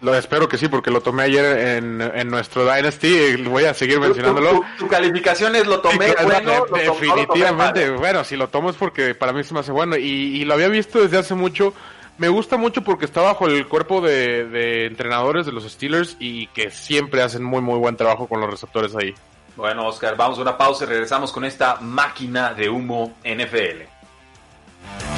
[0.00, 3.98] Lo espero que sí, porque lo tomé ayer en, nuestro Dynasty y voy a seguir
[3.98, 4.62] mencionándolo.
[4.78, 6.66] Tu, calificación es lo tomé bueno.
[6.72, 10.54] definitivamente, bueno, si lo tomo es porque para mí se me hace bueno y, lo
[10.54, 11.74] había visto desde hace mucho.
[12.16, 16.48] Me gusta mucho porque está bajo el cuerpo de, de, entrenadores de los Steelers y
[16.48, 19.14] que siempre hacen muy muy buen trabajo con los receptores ahí.
[19.56, 25.17] Bueno, Oscar, vamos a una pausa y regresamos con esta máquina de humo NFL.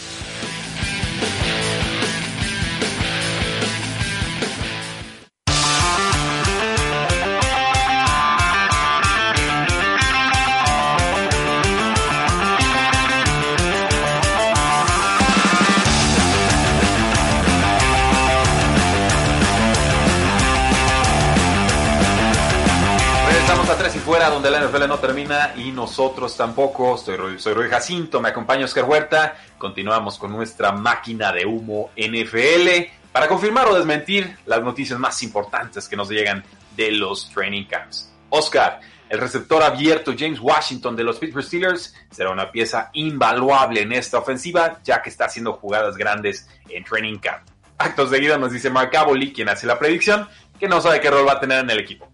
[23.51, 24.29] Tres y Fuera.
[24.29, 26.97] donde la NFL no termina y nosotros tampoco.
[26.97, 29.35] Soy, soy Jacinto, me acompaña Oscar Huerta.
[29.57, 32.69] Continuamos con nuestra máquina de humo NFL
[33.11, 36.45] para confirmar o desmentir las noticias más importantes que nos llegan
[36.77, 38.09] de los training camps.
[38.29, 43.91] Oscar, el receptor abierto James Washington de los Pittsburgh Steelers será una pieza invaluable en
[43.91, 47.43] esta ofensiva, ya que está haciendo jugadas grandes en training camp.
[47.77, 51.27] Actos seguidos nos dice Mark Aboli, quien hace la predicción, que no sabe qué rol
[51.27, 52.10] va a tener en el equipo.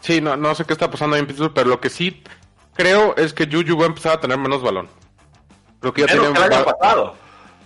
[0.00, 2.22] Sí, no, no sé qué está pasando ahí en Pittsburgh, pero lo que sí
[2.74, 4.88] creo es que Juju va a empezar a tener menos balón.
[5.80, 7.14] Creo que ya tiene va,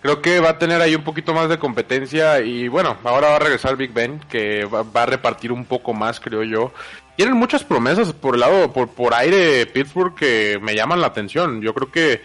[0.01, 3.37] Creo que va a tener ahí un poquito más de competencia y bueno, ahora va
[3.37, 6.73] a regresar Big Ben, que va, a repartir un poco más, creo yo.
[7.17, 11.61] Tienen muchas promesas por el lado, por, por aire Pittsburgh que me llaman la atención.
[11.61, 12.23] Yo creo que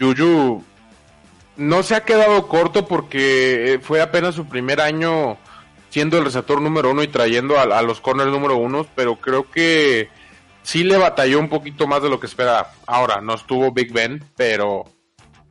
[0.00, 0.64] Juju
[1.56, 5.36] no se ha quedado corto porque fue apenas su primer año
[5.90, 10.08] siendo el receptor número uno y trayendo a, los corners número uno, pero creo que
[10.62, 12.72] sí le batalló un poquito más de lo que espera.
[12.86, 14.84] Ahora, no estuvo Big Ben, pero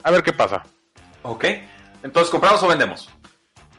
[0.01, 0.63] a ver qué pasa.
[1.21, 1.45] Ok,
[2.03, 3.09] entonces, ¿compramos o vendemos?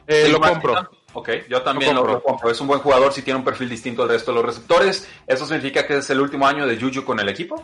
[0.07, 0.75] Eh, lo compro.
[1.13, 2.49] Ok, yo también lo compro.
[2.49, 5.09] Es un buen jugador si tiene un perfil distinto al resto de los receptores.
[5.27, 7.61] ¿Eso significa que es el último año de Juju con el equipo?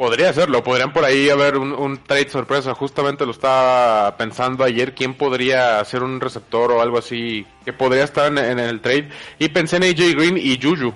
[0.00, 2.74] Podría serlo, podrían por ahí haber un, trade sorpresa.
[2.74, 8.04] Justamente lo estaba pensando ayer, quién podría ser un receptor o algo así que podría
[8.04, 9.10] estar en, el trade.
[9.38, 10.94] Y pensé en AJ Green y Juju,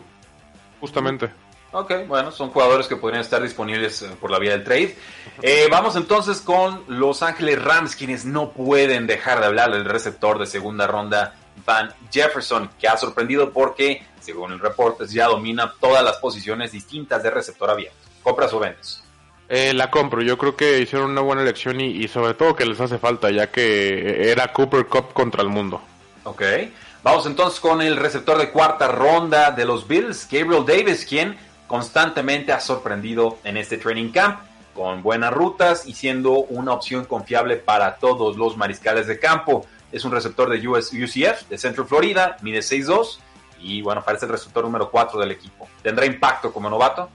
[0.80, 1.30] justamente.
[1.72, 4.96] Ok, bueno, son jugadores que podrían estar disponibles eh, por la vía del trade.
[5.42, 10.38] Eh, vamos entonces con Los Ángeles Rams, quienes no pueden dejar de hablar del receptor
[10.38, 11.34] de segunda ronda,
[11.66, 17.22] Van Jefferson, que ha sorprendido porque, según el reporte, ya domina todas las posiciones distintas
[17.22, 18.03] de receptor abierto.
[18.24, 19.04] ¿Compras o vendes?
[19.48, 22.80] Eh, la compro, yo creo que hicieron una buena elección y, sobre todo que les
[22.80, 25.82] hace falta, ya que era Cooper Cup contra el mundo.
[26.24, 26.42] Ok,
[27.02, 32.52] vamos entonces con el receptor de cuarta ronda de los Bills, Gabriel Davis, quien constantemente
[32.52, 34.40] ha sorprendido en este training camp,
[34.72, 39.66] con buenas rutas y siendo una opción confiable para todos los mariscales de campo.
[39.92, 43.18] Es un receptor de UCF, de Central Florida, mide 6'2
[43.60, 45.68] y bueno, parece el receptor número 4 del equipo.
[45.82, 47.10] ¿Tendrá impacto como novato?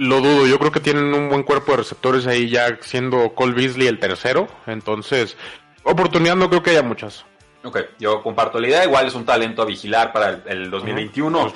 [0.00, 3.52] Lo dudo, yo creo que tienen un buen cuerpo de receptores ahí ya siendo Cole
[3.52, 5.36] Beasley el tercero, entonces
[5.82, 7.26] oportunidad no creo que haya muchas.
[7.62, 11.52] Ok, yo comparto la idea, igual es un talento a vigilar para el, 2021.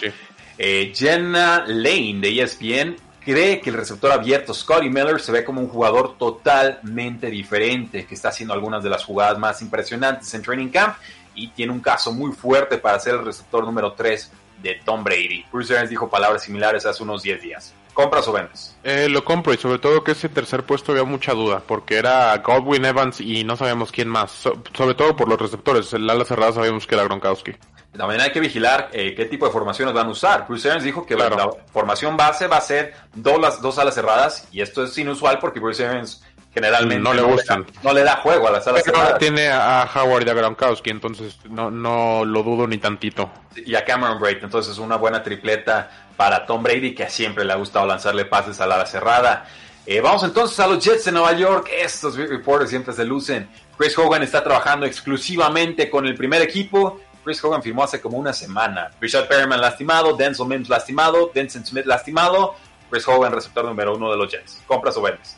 [0.58, 5.62] Eh, Jenna Lane de ESPN cree que el receptor abierto Scotty Miller se ve como
[5.62, 10.68] un jugador totalmente diferente, que está haciendo algunas de las jugadas más impresionantes en Training
[10.68, 10.96] Camp
[11.34, 14.30] y tiene un caso muy fuerte para ser el receptor número 3
[14.62, 15.46] de Tom Brady.
[15.50, 17.74] Bruce Arians dijo palabras similares hace unos 10 días.
[17.94, 18.76] ¿Compras o vendes?
[18.82, 22.36] Eh, lo compro y sobre todo que ese tercer puesto había mucha duda porque era
[22.38, 25.92] Godwin Evans y no sabíamos quién más, sobre todo por los receptores.
[25.92, 27.52] El ala cerrada sabíamos que era Gronkowski.
[27.96, 30.46] También hay que vigilar eh, qué tipo de formaciones van a usar.
[30.48, 34.60] Bruce Arians dijo que la formación base va a ser dos, dos alas cerradas y
[34.60, 36.20] esto es inusual porque Bruce Arians
[36.52, 37.64] generalmente no le gustan.
[37.82, 39.18] no le da juego a las alas Pero cerradas.
[39.20, 43.30] tiene a Howard y a Gronkowski, entonces no, no lo dudo ni tantito.
[43.56, 44.38] y a Cameron Braid.
[44.42, 48.66] Entonces, una buena tripleta para Tom Brady, que siempre le ha gustado lanzarle pases a
[48.66, 49.46] la ala cerrada.
[49.86, 51.68] Eh, vamos entonces a los Jets de Nueva York.
[51.78, 53.48] Estos beat reporters siempre se lucen.
[53.76, 57.00] Chris Hogan está trabajando exclusivamente con el primer equipo.
[57.24, 58.90] Chris Hogan firmó hace como una semana.
[59.00, 62.54] Richard Perryman lastimado, Denzel Mims lastimado, Denson Smith lastimado.
[62.90, 64.62] Chris Hogan, receptor número uno de los Jets.
[64.66, 65.36] ¿Compras o vendes?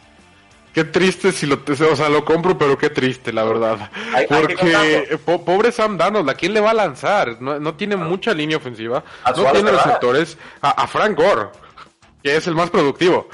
[0.76, 1.58] Qué triste si lo,
[1.90, 3.90] o sea, lo compro, pero qué triste, la verdad.
[4.12, 7.40] Hay- Porque po- pobre Sam Darnold, ¿a quién le va a lanzar?
[7.40, 10.36] No, no tiene mucha línea ofensiva, no tiene receptores.
[10.60, 11.48] A, a Frank Gore,
[12.22, 13.26] que es el más productivo.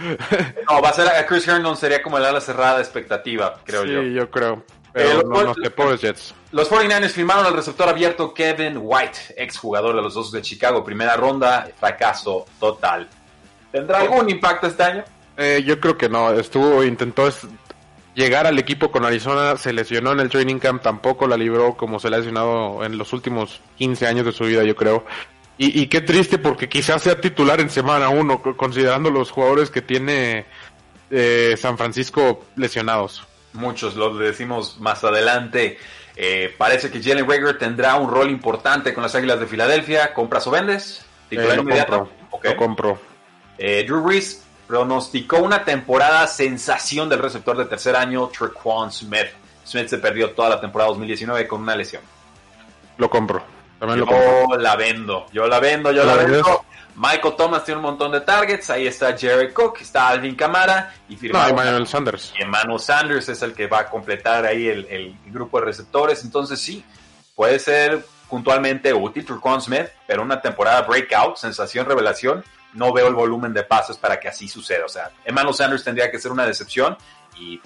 [0.70, 3.90] No, va a ser a Chris Herndon, sería como el ala cerrada expectativa, creo sí,
[3.90, 4.02] yo.
[4.04, 4.64] yo creo.
[4.92, 6.34] Pero Eh, no, no sé, pobres Jets.
[6.52, 11.16] Los 49ers firmaron al receptor abierto Kevin White, exjugador de los Osos de Chicago, primera
[11.16, 13.08] ronda, fracaso total.
[13.72, 15.02] ¿Tendrá algún impacto este año?
[15.36, 17.46] Eh, yo creo que no, estuvo, intentó es-
[18.14, 21.98] llegar al equipo con Arizona, se lesionó en el training camp, tampoco la libró como
[21.98, 25.04] se le ha lesionado en los últimos 15 años de su vida, yo creo.
[25.58, 29.70] Y, y qué triste porque quizás sea titular en semana uno, co- considerando los jugadores
[29.70, 30.44] que tiene
[31.10, 33.26] eh, San Francisco lesionados.
[33.54, 35.78] Muchos lo decimos más adelante.
[36.16, 40.12] Eh, parece que Jalen Rager tendrá un rol importante con las Águilas de Filadelfia.
[40.14, 41.04] ¿Compras o vendes?
[41.28, 41.98] ¿Titular Eh, lo inmediato?
[41.98, 42.44] compro, Ok.
[42.46, 42.98] lo compro.
[43.58, 44.42] Eh, Drew Brees
[44.72, 49.28] pronosticó una temporada sensación del receptor de tercer año, Trequan Smith.
[49.66, 52.00] Smith se perdió toda la temporada 2019 con una lesión.
[52.96, 53.44] Lo compro.
[53.78, 54.48] También lo compro.
[54.48, 56.64] Yo la vendo, yo la vendo, yo ¿La vendo.
[56.96, 61.16] Michael Thomas tiene un montón de targets, ahí está Jared Cook, está Alvin Kamara y
[61.16, 62.32] No, firmaron Emmanuel Sanders.
[62.38, 66.24] Emmanuel Sanders es el que va a completar ahí el, el grupo de receptores.
[66.24, 66.82] Entonces sí,
[67.34, 72.42] puede ser puntualmente útil Turquan Smith, pero una temporada breakout, sensación, revelación,
[72.74, 74.84] no veo el volumen de pases para que así suceda.
[74.84, 76.96] O sea, Emmanuel Sanders tendría que ser una decepción
[77.38, 77.60] y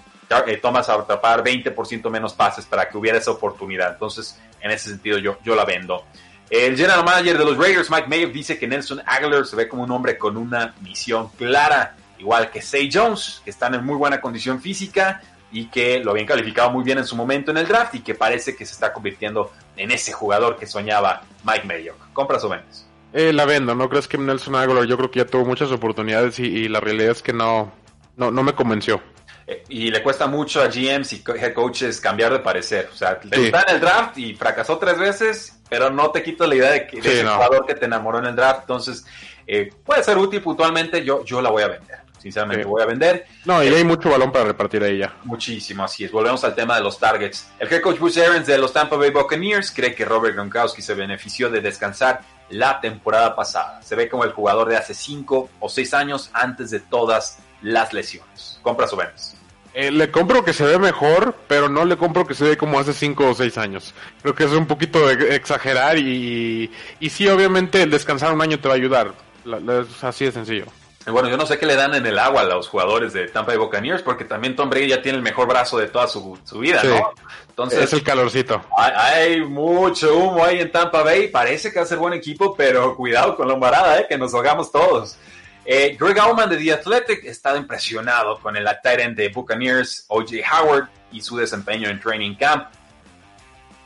[0.46, 3.92] eh, Thomas a atrapar 20% menos pases para que hubiera esa oportunidad.
[3.92, 6.04] Entonces, en ese sentido yo, yo la vendo.
[6.48, 9.82] El general manager de los Raiders, Mike Mayock, dice que Nelson Aguilar se ve como
[9.82, 14.20] un hombre con una misión clara, igual que Say Jones, que están en muy buena
[14.20, 17.96] condición física y que lo habían calificado muy bien en su momento en el draft
[17.96, 22.12] y que parece que se está convirtiendo en ese jugador que soñaba Mike Mayock.
[22.12, 22.85] ¿Compras o vendes?
[23.12, 26.38] Eh, la vendo, ¿no crees que Nelson Aguilar yo creo que ya tuvo muchas oportunidades
[26.38, 27.72] y, y la realidad es que no,
[28.16, 29.00] no, no me convenció.
[29.46, 32.90] Eh, y le cuesta mucho a GMs y head coaches cambiar de parecer.
[32.92, 33.46] O sea, Sí.
[33.46, 36.86] está en el draft y fracasó tres veces, pero no te quito la idea de
[36.86, 37.34] que de Sí, ese no.
[37.36, 38.62] jugador que te enamoró en el draft.
[38.62, 39.06] Entonces,
[39.46, 41.04] eh, puede ser útil puntualmente.
[41.04, 41.98] Yo, yo la voy a vender.
[42.18, 42.68] Sinceramente, Sí.
[42.68, 43.24] voy a vender.
[43.44, 45.14] No, y hay mucho balón para repartir ahí ya.
[45.22, 46.10] Muchísimo, así es.
[46.10, 47.48] Volvemos al tema de los targets.
[47.60, 50.94] El head coach Bruce Arians de los Tampa Bay Buccaneers cree que Robert Gronkowski se
[50.94, 53.80] benefició de descansar la temporada pasada.
[53.82, 57.92] Se ve como el jugador de hace cinco o seis años antes de todas las
[57.92, 58.58] lesiones.
[58.62, 59.34] ¿Compras o vendes?
[59.74, 62.78] Eh, le compro que se ve mejor, pero no le compro que se ve como
[62.78, 63.92] hace 5 o 6 años.
[64.22, 68.68] Creo que es un poquito exagerar y, y sí, obviamente el descansar un año te
[68.68, 69.12] va a ayudar.
[69.44, 70.64] La- así de sencillo.
[71.06, 73.52] Bueno, yo no sé qué le dan en el agua a los jugadores de Tampa
[73.52, 76.58] Bay Buccaneers, porque también Tom Brady ya tiene el mejor brazo de toda su, su
[76.58, 76.88] vida, Sí.
[76.88, 77.12] ¿no?
[77.48, 78.60] Entonces, es el calorcito.
[78.76, 81.28] hay, hay mucho humo ahí en Tampa Bay.
[81.28, 84.06] Parece que va a ser buen equipo, pero cuidado con la embarada, ¿eh?
[84.08, 85.16] que nos ahogamos todos.
[85.64, 90.36] Eh, Greg Auman de The Athletic está impresionado con el end de Buccaneers, O.J.
[90.52, 92.68] Howard, y su desempeño en Training Camp.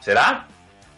[0.01, 0.47] ¿Será?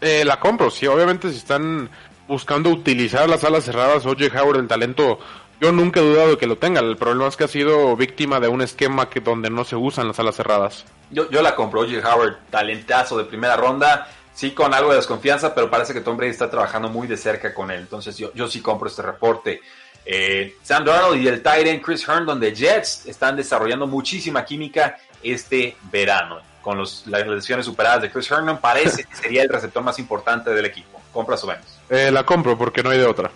[0.01, 1.89] Eh, la compro, sí, obviamente si están
[2.27, 5.19] buscando utilizar las alas cerradas, Oye Howard, el talento,
[5.63, 6.81] yo nunca he dudado de que lo tenga.
[6.81, 10.09] El problema es que ha sido víctima de un esquema que donde no se usan
[10.09, 10.85] las alas cerradas.
[11.13, 11.83] Yo, yo la compro.
[11.83, 12.01] O.J.
[12.05, 14.09] Howard, talentazo de primera ronda.
[14.35, 17.55] Sí, con algo de desconfianza, pero parece que Tom Brady está trabajando muy de cerca
[17.55, 17.79] con él.
[17.79, 19.61] Entonces, yo, yo sí compro este reporte.
[20.05, 24.99] Eh, Sam Darnold y el tight end Chris Herndon de Jets están desarrollando muchísima química
[25.23, 26.41] este verano.
[26.61, 30.51] Con los, las lesiones superadas de Chris Herndon, parece que sería el receptor más importante
[30.51, 31.01] del equipo.
[31.13, 31.79] ¿Compras o vendes?
[31.89, 33.31] Eh, la compro porque no hay de otra.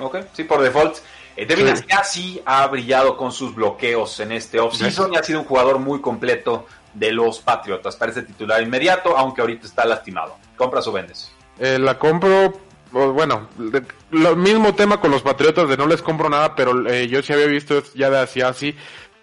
[0.00, 0.96] Ok, sí, por default.
[1.36, 1.72] Eh, Devin Sí.
[1.72, 6.00] Asiasi ha brillado con sus bloqueos en este offseason y ha sido un jugador muy
[6.00, 7.96] completo de los Patriotas.
[7.96, 10.36] Parece titular inmediato, aunque ahorita está lastimado.
[10.56, 11.32] ¿Compras o vendes?
[11.58, 12.52] Eh, la compro,
[12.92, 16.86] o, bueno, de- lo mismo tema con los Patriotas de no les compro nada, pero
[16.88, 18.74] eh, yo sí había visto ya de así,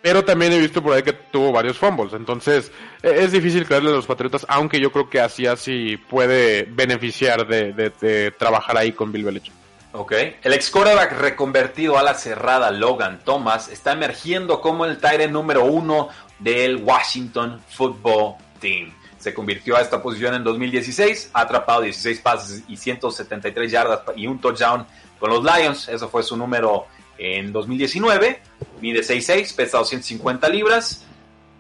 [0.02, 2.72] pero también he visto por ahí que tuvo varios fumbles, entonces
[3.04, 7.46] eh, es difícil creerle a los Patriotas, aunque yo creo que así así puede beneficiar
[7.48, 9.54] de, de- de trabajar ahí con Bill Belichick.
[9.92, 10.14] Ok.
[10.44, 15.66] El ex quarterback reconvertido a la cerrada Logan Thomas está emergiendo como el Tyrant número
[15.66, 18.94] uno del Washington Football Team.
[19.18, 24.28] Se convirtió a esta posición en 2016, ha atrapado 16 pases y 173 yardas y
[24.28, 24.86] un touchdown
[25.20, 25.90] con los Lions.
[25.90, 26.86] Eso fue su número
[27.18, 28.42] en 2019.
[28.82, 31.04] Mide 6'6, pesa 250 libras.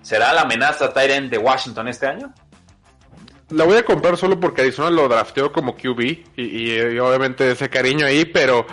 [0.02, 2.34] ¿Será la amenaza Tyrant de Washington este año?
[3.52, 7.70] La voy a comprar solo porque Arizona lo drafteó como QB y, y, obviamente ese
[7.70, 8.68] cariño ahí, pero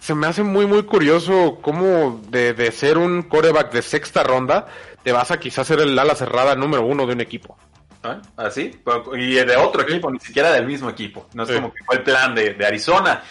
[0.00, 4.66] se me hace muy muy curioso cómo de, de ser un coreback de sexta ronda
[5.02, 7.56] te vas a quizás ser el ala cerrada número uno de un equipo.
[8.36, 11.26] Así, ¿Ah, y de otro equipo, ni siquiera del mismo equipo.
[11.34, 13.22] No es como que fue el plan de, Arizona.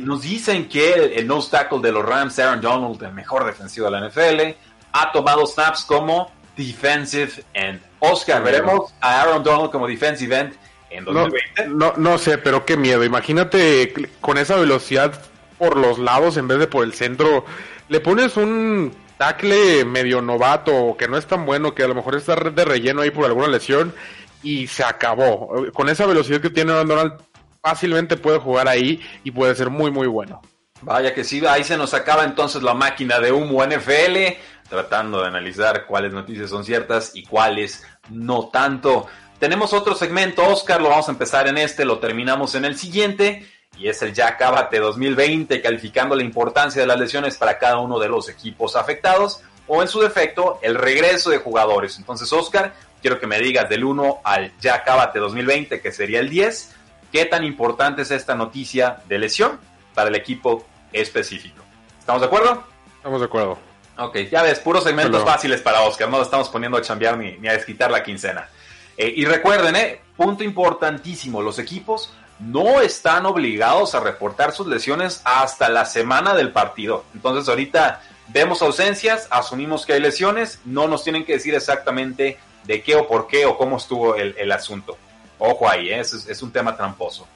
[0.00, 3.90] nos dicen que el, el nose tackle de los Rams, Aaron Donald, el mejor defensivo
[3.90, 4.56] de la NFL,
[4.92, 7.80] ha tomado snaps como defensive end.
[7.98, 10.54] Oscar, veremos a Aaron Donald como defensive end
[10.90, 11.68] en 2020.
[11.68, 13.04] No, no, sé, pero qué miedo.
[13.04, 15.20] Imagínate con esa velocidad
[15.58, 17.44] por los lados en vez de por el centro.
[17.88, 22.16] Le pones un tackle medio novato que no es tan bueno, que a lo mejor
[22.16, 23.94] está de relleno ahí por alguna lesión
[24.42, 25.72] y se acabó.
[25.72, 27.14] Con esa velocidad que tiene Donald,
[27.62, 30.42] fácilmente puede jugar ahí y puede ser muy, muy bueno.
[30.82, 34.36] Vaya que sí, ahí se nos acaba entonces la máquina de humo NFL,
[34.68, 39.06] tratando de analizar cuáles noticias son ciertas y cuáles no tanto.
[39.38, 43.46] Tenemos otro segmento, Oscar, lo vamos a empezar en este, lo terminamos en el siguiente
[43.78, 47.98] y es el Ya Cábate 2020, calificando la importancia de las lesiones para cada uno
[47.98, 51.98] de los equipos afectados, o en su defecto, el regreso de jugadores.
[51.98, 56.30] Entonces, Oscar, quiero que me digas del 1 al Ya Cábate 2020, que sería el
[56.30, 56.74] 10,
[57.12, 59.58] qué tan importante es esta noticia de lesión
[59.94, 61.62] para el equipo específico.
[61.98, 62.64] ¿Estamos de acuerdo?
[62.96, 63.65] Estamos de acuerdo.
[63.98, 67.36] Ok, ya ves, puros segmentos fáciles para Oscar, no lo estamos poniendo a chambear ni,
[67.38, 68.48] ni a desquitar la quincena.
[68.96, 75.22] Eh, y recuerden, eh, punto importantísimo, los equipos no están obligados a reportar sus lesiones
[75.24, 77.04] hasta la semana del partido.
[77.14, 82.82] Entonces ahorita vemos ausencias, asumimos que hay lesiones, no nos tienen que decir exactamente de
[82.82, 84.98] qué o por qué o cómo estuvo el, asunto.
[85.38, 86.00] Ojo ahí, ¿eh?
[86.00, 87.26] es, un tema tramposo.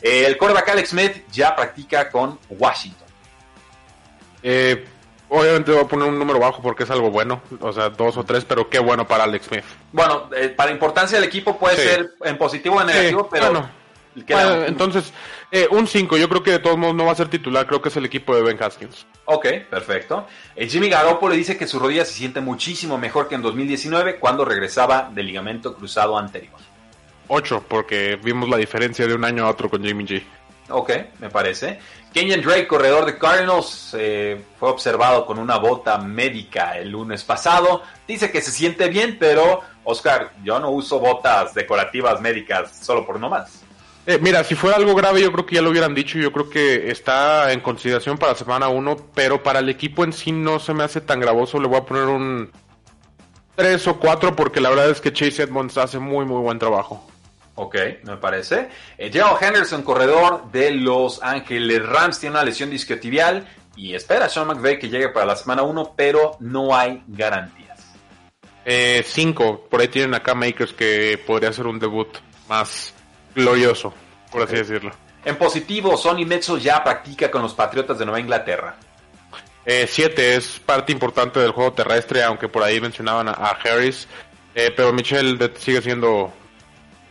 [0.00, 3.08] el quarterback Alex Smith ya practica con Washington.
[4.42, 4.84] Eh,
[5.32, 8.24] obviamente voy a poner un número bajo porque es algo bueno, o sea, dos o
[8.24, 9.64] tres, pero qué bueno para Alex Smith.
[9.90, 13.70] Bueno, eh, para importancia del equipo puede ser en positivo o en negativo, pero
[14.66, 15.10] entonces,
[15.50, 17.80] eh, un 5, yo creo que de todos modos no va a ser titular, creo
[17.80, 19.06] que es el equipo de Ben Haskins.
[19.24, 20.26] Ok, perfecto.
[20.54, 24.44] Eh, Jimmy Garoppolo dice que su rodilla se siente muchísimo mejor que en 2019 cuando
[24.44, 26.60] regresaba del ligamento cruzado anterior.
[27.28, 30.22] 8, porque vimos la diferencia de un año a otro con Jimmy G.
[30.68, 31.78] Ok, me parece.
[32.12, 37.82] Kenyon Drake, corredor de Cardinals, eh, fue observado con una bota médica el lunes pasado.
[38.06, 43.18] Dice que se siente bien, pero Oscar, yo no uso botas decorativas médicas solo por
[43.18, 43.62] nomás.
[44.04, 46.18] Eh, mira, si fuera algo grave, yo creo que ya lo hubieran dicho.
[46.18, 50.32] Yo creo que está en consideración para semana 1, pero para el equipo en sí
[50.32, 51.60] no se me hace tan gravoso.
[51.60, 52.50] Le voy a poner un
[53.54, 57.11] 3 o 4 porque la verdad es que Chase Edmonds hace muy, muy buen trabajo.
[57.62, 58.68] Ok, me parece.
[58.98, 63.46] Eh, Henderson, corredor de Los Ángeles Rams, tiene una lesión discotibial
[63.76, 67.78] y espera a Sean McVay que llegue para la semana 1, pero no hay garantías.
[68.64, 72.08] 5, eh, por ahí tienen acá Makers que podría ser un debut
[72.48, 72.92] más
[73.32, 73.94] glorioso,
[74.32, 74.90] por así decirlo.
[75.24, 78.74] En positivo, Sonny Metzel ya practica con los Patriotas de Nueva Inglaterra.
[79.64, 84.08] Eh, siete, es parte importante del juego terrestre, aunque por ahí mencionaban a, Harris.
[84.52, 86.32] Eh, pero Michelle sigue siendo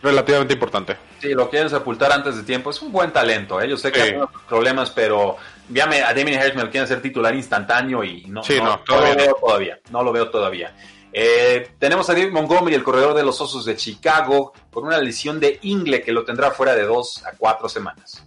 [0.02, 0.98] relativamente importante.
[1.20, 2.72] Sí, lo quieren sepultar antes de tiempo.
[2.72, 3.62] Es un buen talento.
[3.62, 3.70] ¿eh?
[3.70, 4.14] Yo sé que hay
[4.48, 5.38] problemas, pero
[5.70, 9.16] llame a Damien Harris me lo quieren hacer titular instantáneo y no, no, no lo
[9.16, 9.80] veo todavía.
[9.90, 10.74] No lo veo todavía.
[11.14, 15.40] Eh, tenemos a David Montgomery, el corredor de los Osos de Chicago, con una lesión
[15.40, 18.24] de ingle que lo tendrá fuera de dos a cuatro semanas.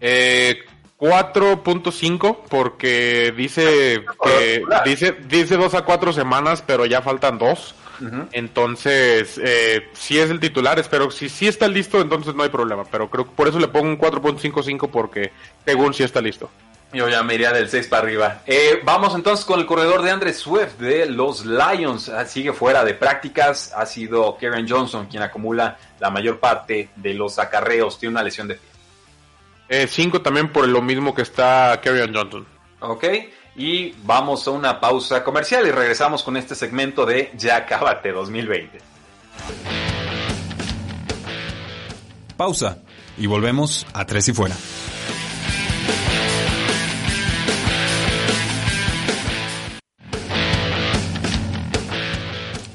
[0.00, 7.74] 4.5 eh, porque dice que dice dice dos a cuatro semanas, pero ya faltan dos.
[8.32, 12.84] Entonces, eh, si es el titular, espero si sí está listo, entonces no hay problema.
[12.84, 15.32] Pero creo que por eso le pongo un 4.55 porque
[15.64, 16.50] según si está listo.
[16.94, 18.42] Yo ya me iría del 6 para arriba.
[18.46, 22.08] Eh, vamos entonces con el corredor de Andre Swift de los Lions.
[22.08, 23.72] Ah, sigue fuera de prácticas.
[23.74, 27.98] Ha sido Karen Johnson quien acumula la mayor parte de los acarreos.
[27.98, 29.86] Tiene una lesión de pie.
[29.88, 32.46] 5 eh, también por lo mismo que está Karen Johnson.
[32.78, 33.04] Ok.
[33.56, 38.78] Y vamos a una pausa comercial y regresamos con este segmento de Ya Cábate 2020.
[42.36, 42.78] Pausa.
[43.16, 44.56] Y volvemos a Tres y Fuera.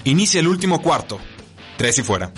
[0.10, 1.20] Inicia el último cuarto.
[1.78, 2.32] Tres y fuera.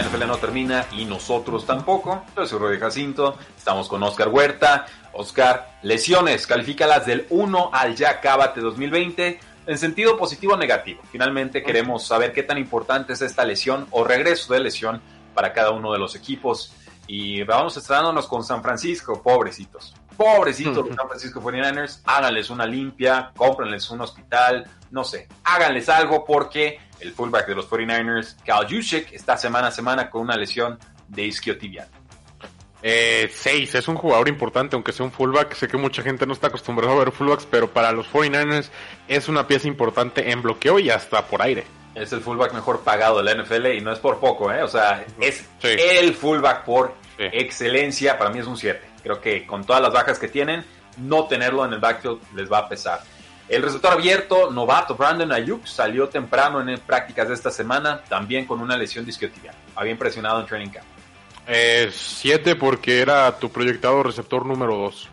[0.00, 2.24] La NFL no termina y nosotros tampoco.
[2.34, 4.86] Yo soy Jacinto, estamos con Oscar Huerta.
[5.12, 11.02] Oscar, lesiones, califícalas del 1 al ya cábate 2020 en sentido positivo o negativo.
[11.10, 15.02] Finalmente queremos saber qué tan importante es esta lesión o regreso de lesión
[15.34, 16.72] para cada uno de los equipos.
[17.06, 19.94] Y vamos estrenándonos con San Francisco, pobrecitos.
[20.16, 26.24] Pobrecitos los San Francisco 49ers, háganles una limpia, cómprenles un hospital, no sé, háganles algo
[26.24, 30.78] porque el fullback de los 49ers, Cal Juszczyk, está semana a semana con una lesión
[31.08, 31.88] de isquiotibial.
[32.82, 35.54] Eh, seis, es un jugador importante, aunque sea un fullback.
[35.54, 38.70] Sé que mucha gente no está acostumbrada a ver fullbacks, pero para los 49ers
[39.06, 41.64] es una pieza importante en bloqueo y hasta por aire.
[41.94, 44.62] Es el fullback mejor pagado de la NFL y no es por poco, ¿eh?
[44.62, 48.16] O sea, es el fullback por excelencia.
[48.16, 48.80] Para mí es un 7.
[49.02, 50.64] Creo que con todas las bajas que tienen,
[50.98, 53.00] no tenerlo en el backfield les va a pesar.
[53.50, 58.60] El receptor abierto, novato Brandon Ayuk, salió temprano en prácticas de esta semana, también con
[58.60, 59.56] una lesión disquiotibial.
[59.74, 60.86] Había impresionado en training camp.
[61.48, 65.08] Eh, siete porque era tu proyectado receptor número dos.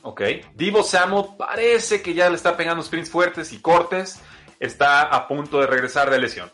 [0.00, 0.22] Ok.
[0.54, 4.22] Divo Samuel parece que ya le está pegando sprints fuertes y cortes.
[4.58, 6.50] Está a punto de regresar de lesión.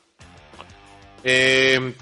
[1.23, 1.95] Eh,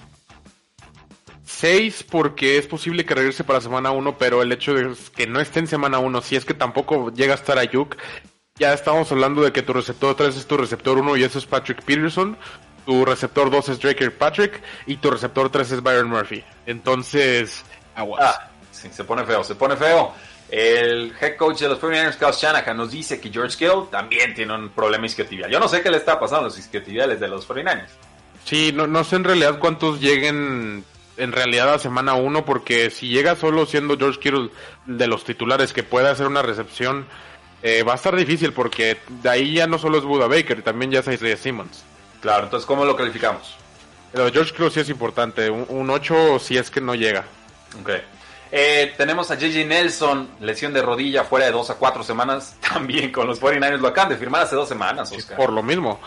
[1.44, 5.40] seis porque es posible que regrese para semana uno, pero el hecho de que no
[5.40, 7.96] esté en semana uno, si es que tampoco llega a estar Ayuk,
[8.58, 11.46] ya estamos hablando de que tu receptor 3 es tu receptor 1 y eso es
[11.46, 12.36] Patrick Peterson,
[12.84, 16.42] tu receptor 2 es Drake Patrick y tu receptor 3 es Byron Murphy.
[16.64, 18.22] Entonces, aguas.
[18.24, 20.14] Ah, sí, se pone feo, se pone feo.
[20.48, 24.54] El head coach de los 49ers, Kyle Shanahan, nos dice que George Kittle también tiene
[24.54, 25.50] un problema isquiotibial.
[25.50, 27.88] Yo no sé qué le está pasando a los isquiotibiales de los 49ers.
[28.44, 30.84] Sí, no, no sé en realidad cuántos lleguen
[31.16, 34.50] en realidad a semana 1, porque si llega solo siendo George Kittle
[34.86, 37.06] de los titulares que puede hacer una recepción
[37.66, 40.92] eh, va a estar difícil porque de ahí ya no solo es Buda Baker, también
[40.92, 41.82] ya es Isaiah Simmons.
[42.20, 43.56] Claro, entonces ¿cómo lo calificamos?
[44.12, 47.24] Pero George Cruz sí es importante, un, 8 si es que no llega.
[47.80, 47.90] Ok.
[48.52, 53.10] Eh, tenemos a JJ Nelson, lesión de rodilla fuera de 2 a 4 semanas, también
[53.10, 55.36] con los 49ers lo acaban de firmar hace dos semanas, Oscar.
[55.36, 55.98] por lo mismo,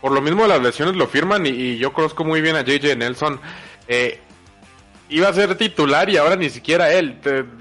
[0.00, 3.40] por lo mismo las lesiones lo firman y, yo conozco muy bien a JJ Nelson.
[3.88, 4.20] Eh,
[5.08, 7.18] iba a ser titular y ahora ni siquiera él.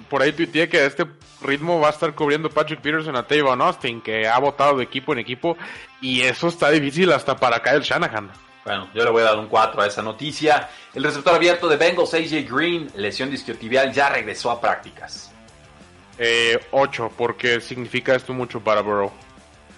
[0.07, 1.07] por ahí tuiteé que este
[1.41, 5.13] ritmo va a estar cubriendo Patrick Peterson a Tavon Austin, que ha votado de equipo
[5.13, 5.57] en equipo,
[6.01, 8.31] y eso está difícil hasta para Kyle Shanahan.
[8.65, 10.69] Bueno, yo le voy a dar un 4 a esa noticia.
[10.93, 15.31] El receptor abierto de Bengals, AJ Green, lesión disquiotibial, ya regresó a prácticas.
[16.17, 19.11] 8, eh, porque significa esto mucho para Burrow.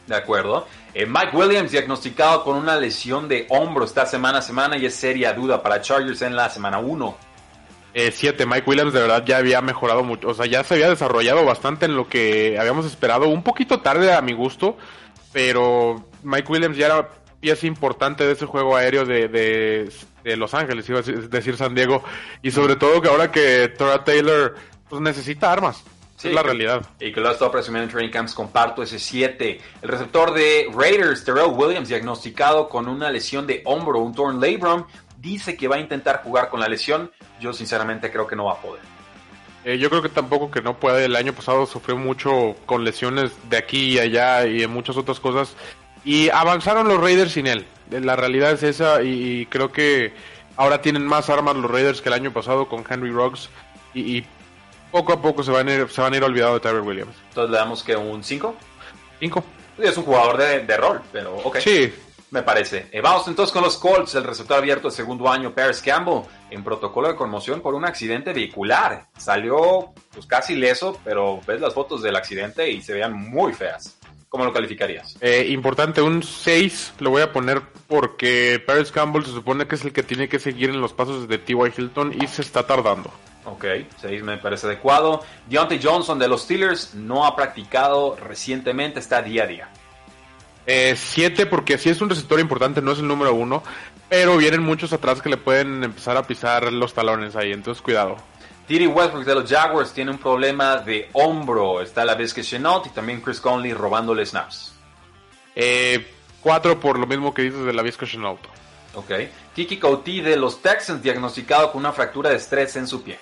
[0.08, 0.68] De acuerdo.
[0.96, 4.96] Eh, Mike Williams diagnosticado con una lesión de hombro esta semana a semana y es
[4.96, 7.29] seria duda para Chargers en la semana 1.
[7.94, 8.44] 7.
[8.44, 11.46] Eh, Mike Williams de verdad ya había mejorado mucho, o sea, ya se había desarrollado
[11.46, 14.78] bastante en lo que habíamos esperado, un poquito tarde a mi gusto,
[15.32, 17.10] pero Mike Williams ya era
[17.40, 22.04] pieza importante de ese juego aéreo de, de, Los Ángeles, iba a decir San Diego,
[22.42, 24.56] y sobre todo que ahora que Tora Taylor
[24.90, 25.84] pues, necesita armas.
[26.22, 26.86] es la realidad.
[27.00, 29.62] Y que lo ha estado presumiendo en training camps, comparto ese 7.
[29.82, 34.86] El receptor de Raiders, Terrell Williams, diagnosticado con una lesión de hombro, un torn labrum,
[35.22, 37.12] dice que va a intentar jugar con la lesión.
[37.40, 38.82] Yo sinceramente creo que no va a poder.
[39.66, 41.06] Eh, yo creo que tampoco que no puede.
[41.06, 45.20] El año pasado sufrió mucho con lesiones de aquí y allá y en muchas otras
[45.20, 45.56] cosas.
[46.06, 47.66] Y avanzaron los Raiders sin él.
[47.90, 50.14] La realidad es esa y, creo que
[50.56, 53.50] ahora tienen más armas los Raiders que el año pasado con Henry Ruggs.
[53.94, 54.24] Y,
[54.92, 57.16] poco a poco se van a ir, se van a ir olvidando de Tyler Williams.
[57.30, 58.56] Entonces le damos que un 5.
[59.20, 59.44] 5.
[59.80, 61.58] Es un jugador de, de rol, pero ok.
[61.58, 61.94] Sí,
[62.32, 62.88] me parece.
[62.92, 66.64] Eh, vamos entonces con los Colts, el resultado abierto de segundo año, Paris Campbell, en
[66.64, 69.08] protocolo de conmoción por un accidente vehicular.
[69.18, 73.98] Salió pues casi leso, pero ves las fotos del accidente y se veían muy feas.
[74.30, 75.18] ¿Cómo lo calificarías?
[75.22, 79.84] Eh, importante, un 6 lo voy a poner porque Paris Campbell se supone que es
[79.84, 81.74] el que tiene que seguir en los pasos de T.Y.
[81.76, 83.12] Hilton y se está tardando.
[83.46, 83.66] Ok,
[84.00, 85.24] 6 me parece adecuado.
[85.48, 89.70] Deontay Johnson de los Steelers no ha practicado recientemente, está día a día.
[90.66, 93.64] Eh, siete, porque si es un receptor importante, no es el número uno,
[94.08, 98.18] pero vienen muchos atrás que le pueden empezar a pisar los talones ahí, entonces cuidado.
[98.70, 101.82] Tiri Westbrook de los Jaguars tiene un problema de hombro.
[101.82, 104.74] Está la vez que Chenault y también Chris Conley robándole snaps.
[105.56, 106.08] Eh,
[106.40, 108.40] cuatro por lo mismo que dices de la Vizca Chenault.
[108.94, 109.12] Ok.
[109.56, 113.18] Kiki Couti de los Texans diagnosticado con una fractura de estrés en su pie.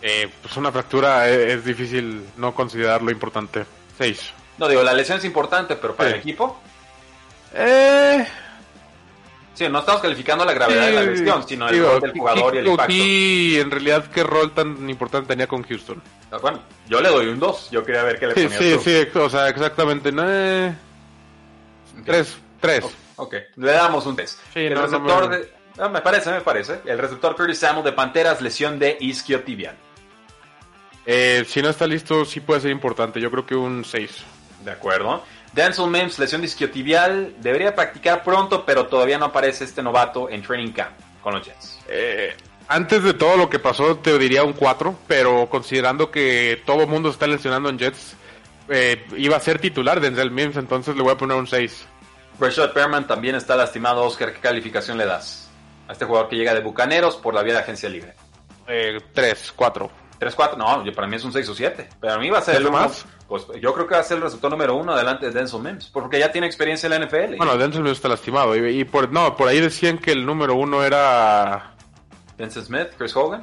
[0.00, 3.66] Eh, pues una fractura es, es difícil no considerarlo importante.
[3.98, 4.32] Seis.
[4.58, 6.60] No, digo, la lesión es importante, pero para el equipo.
[7.54, 8.26] Eh.
[9.54, 12.58] Sí, no estamos calificando la gravedad de la lesión, sino el rol del jugador y
[12.58, 12.92] el impacto.
[12.92, 16.02] Y en realidad, ¿qué rol tan importante tenía con Houston?
[16.30, 17.70] Ah, bueno, yo le doy un 2.
[17.70, 18.58] Yo quería ver qué le sí, ponía.
[18.58, 18.80] Sí, tú.
[18.82, 20.12] sí, o sea, exactamente.
[20.12, 20.74] No, eh...
[22.04, 22.84] Tres, tres.
[23.16, 24.38] ok, le damos un 3.
[24.52, 25.52] Sí, el no, receptor de.
[25.78, 26.80] Ah, me parece, me parece.
[26.84, 29.76] El receptor Curtis Samuel de Panteras, lesión de isquiotibial.
[31.06, 33.20] Eh, si no está listo, sí puede ser importante.
[33.20, 34.10] Yo creo que un 6.
[34.66, 35.22] De acuerdo.
[35.52, 37.34] Denzel Mims, lesión de isquiotibial.
[37.38, 40.90] Debería practicar pronto, pero todavía no aparece este novato en training camp
[41.22, 41.78] con los Jets.
[41.88, 42.34] Eh,
[42.68, 46.88] antes de todo lo que pasó, te diría un 4, pero considerando que todo el
[46.88, 48.16] mundo está lesionando en Jets,
[48.68, 51.86] eh, iba a ser titular Denzel Mims, entonces le voy a poner un 6.
[52.40, 54.02] Rashad Perman también está lastimado.
[54.02, 55.48] Oscar, ¿qué calificación le das
[55.88, 58.14] a este jugador que llega de Bucaneros por la vía de agencia libre?
[58.66, 59.90] Eh, 3, 4.
[60.18, 61.88] 3, 4, no, yo, para mí es un 6 o 7.
[62.00, 63.06] Pero a mí va a ser el ¿Es uno- más?
[63.28, 65.90] Pues yo creo que va a ser el receptor número uno delante de Denzel Mims,
[65.92, 67.36] porque ya tiene experiencia en la NFL.
[67.36, 68.54] Bueno, Denzel Mims está lastimado.
[68.56, 71.74] Y, y por, no, por ahí decían que el número uno era...
[72.38, 73.42] Denzel Smith, Chris Hogan.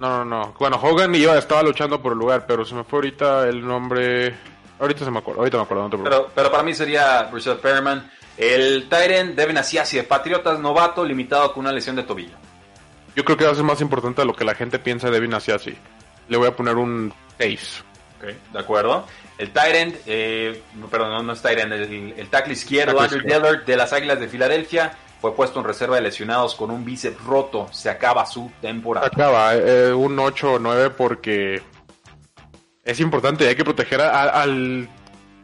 [0.00, 0.54] No, no, no.
[0.58, 4.34] Bueno, Hogan iba, estaba luchando por el lugar, pero se me fue ahorita el nombre...
[4.80, 5.98] Ahorita se me acuerdo, ahorita me acuerdo, no te.
[5.98, 8.10] Pero, pero para mí sería Rashad Perman.
[8.38, 12.34] El Tyrant Devin Asiasi de Patriotas, novato, limitado con una lesión de tobillo.
[13.14, 15.12] Yo creo que va a ser más importante de lo que la gente piensa de
[15.12, 15.76] Devin Asiasi.
[16.28, 17.84] Le voy a poner un 6.
[18.52, 19.06] De acuerdo.
[19.40, 23.64] El Tyrant, eh, perdón, no, no es Tyrant, el, el tackle izquierdo, Tackle Andrew Dillard
[23.64, 27.68] de las Águilas de Filadelfia, fue puesto en reserva de lesionados con un bíceps roto.
[27.72, 29.06] Se acaba su temporada.
[29.06, 31.62] Acaba, eh, un 8 o 9 porque
[32.84, 34.88] es importante y hay que proteger a- a- al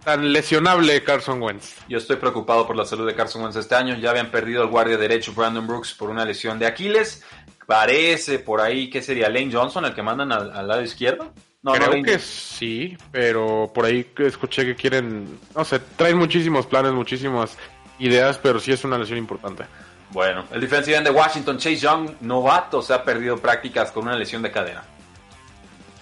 [0.05, 1.75] tan lesionable Carson Wentz.
[1.89, 3.97] Yo estoy preocupado por la salud de Carson Wentz este año.
[3.97, 7.25] Ya habían perdido el guardia derecho Brandon Brooks por una lesión de Aquiles.
[7.67, 11.33] Parece por ahí que sería Lane Johnson el que mandan al, al lado izquierdo.
[11.67, 16.93] No, Creo que sí, pero por ahí escuché que quieren, no sé, traen muchísimos planes,
[16.93, 17.59] muchísimas
[17.99, 19.65] ideas, pero sí es una lesión importante.
[20.11, 24.15] Bueno, el defensive end de Washington, Chase Young, novato, se ha perdido prácticas con una
[24.15, 24.85] lesión de cadera.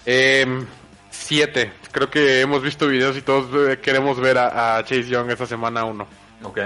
[0.05, 0.67] Em,
[1.09, 5.31] siete, creo que hemos visto videos y todos eh, queremos ver a, a Chase Young
[5.31, 6.05] esta semana uno.
[6.43, 6.59] Ok.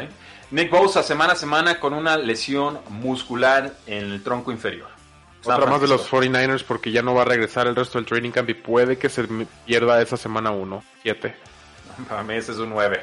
[0.51, 4.98] Nick Bosa, semana a semana con una lesión muscular en el tronco inferior.
[5.43, 6.37] Otra más de los Francisco.
[6.37, 9.09] 49ers porque ya no va a regresar el resto del training camp y puede que
[9.09, 9.25] se
[9.65, 10.83] pierda esa semana 1.
[11.03, 11.35] 7.
[12.09, 13.01] Para mí ese es un 9.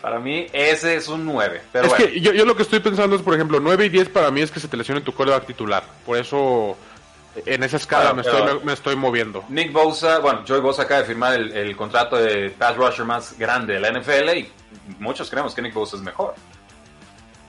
[0.00, 1.62] Para mí ese es un 9.
[1.72, 3.88] Pero Es bueno, que yo, yo lo que estoy pensando es, por ejemplo, 9 y
[3.88, 5.84] 10 para mí es que se te lesione tu coreback titular.
[6.04, 6.76] Por eso
[7.46, 9.44] en esa escala Bueno, me, estoy, me, me estoy moviendo.
[9.48, 13.38] Nick Bosa, bueno, Joey Bosa acaba de firmar el, el contrato de pass rusher más
[13.38, 14.52] grande de la NFL y
[14.98, 16.34] muchos creemos que Nick Bosa es mejor.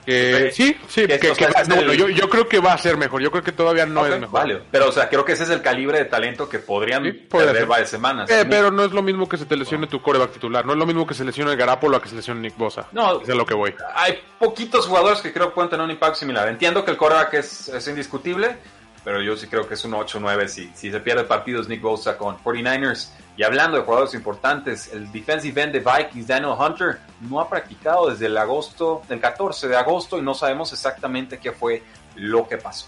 [0.04, 2.72] Que, sí, sí, que que, o sea, que- no, el- yo, yo creo que va
[2.74, 3.22] a ser mejor.
[3.22, 4.40] Yo creo que todavía no Ok, es mejor.
[4.40, 7.12] Vale, pero o sea, creo que ese es el calibre de talento que podrían Sí,
[7.12, 7.66] perder ser.
[7.66, 8.30] varias semanas.
[8.30, 10.66] Eh, pero no es lo mismo que se te lesione tu coreback titular.
[10.66, 12.86] No es lo mismo que se lesione el Garapolo a que se lesione Nick Bosa.
[12.92, 13.20] No.
[13.22, 13.74] es a lo que voy.
[13.94, 16.48] Hay poquitos jugadores que creo que pueden tener un impacto similar.
[16.48, 18.56] Entiendo que el quarterback es, es indiscutible,
[19.04, 22.16] pero yo sí creo que es un 8-9 si, si se pierde partidos Nick Bosa
[22.18, 23.10] con 49ers.
[23.36, 26.98] Y hablando de jugadores importantes, el defensive end de Vikings, Daniel Hunter,
[27.28, 31.52] no ha practicado desde el agosto, el 14 de agosto y no sabemos exactamente qué
[31.52, 31.82] fue
[32.16, 32.86] lo que pasó.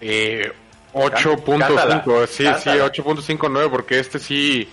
[0.00, 0.52] Eh,
[0.92, 2.92] Cántala, 8.5, sí, sí, cántala.
[2.92, 4.68] 8.59, porque este sí,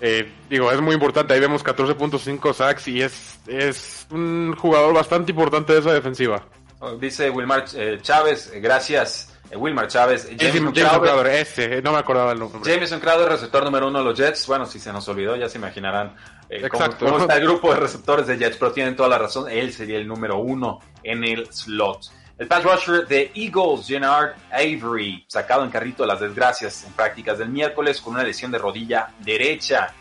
[0.00, 1.32] eh, digo, es muy importante.
[1.32, 6.42] Ahí vemos 14.5 sacks y es, es un jugador bastante importante de esa defensiva.
[6.80, 10.28] Oh, Dice Wilmar eh, Chávez, eh, gracias, eh, Wilmar Chávez.
[10.36, 12.60] Jameson, Crowder, Crowder, ese, no me acordaba el nombre.
[12.64, 14.46] Jameson Crowder, receptor número uno de los Jets.
[14.46, 16.16] Bueno, si se nos olvidó, ya se imaginarán
[16.50, 17.06] eh, Exacto.
[17.06, 19.48] cómo está el grupo de receptores de Jets, pero tienen toda la razón.
[19.50, 22.00] Él sería el número uno en el slot.
[22.38, 27.38] El pass rusher de Eagles, Gennard Avery, sacado en carrito de las desgracias en prácticas
[27.38, 29.92] del miércoles con una lesión de rodilla derecha.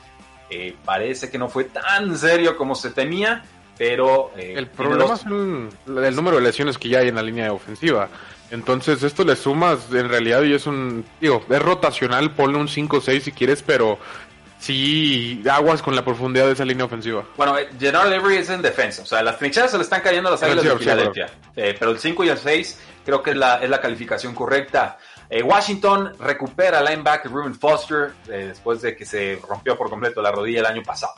[0.50, 3.44] Eh, parece que no fue tan serio como se temía,
[3.78, 4.32] pero...
[4.38, 5.70] eh, El problema es el,
[6.04, 8.08] el número de lesiones que ya hay en la línea ofensiva.
[8.52, 11.06] Entonces, esto le sumas en realidad y es un.
[11.22, 14.00] Digo, es rotacional, ponle un 5-6 si quieres, pero
[14.60, 17.26] sí aguas con la profundidad de esa línea ofensiva.
[17.36, 19.02] Bueno, eh, Gennard Avery es en defensa.
[19.02, 21.12] O sea, las trincheras se le están cayendo a las águilas de Sí, sí, claro.
[21.14, 21.38] Filadelfia.
[21.56, 24.98] Eh, pero el 5 y el 6 creo que es la, es la calificación correcta.
[25.30, 30.32] Eh, Washington recupera linebacker Ruben Foster eh, después de que se rompió por completo la
[30.32, 31.14] rodilla el año pasado.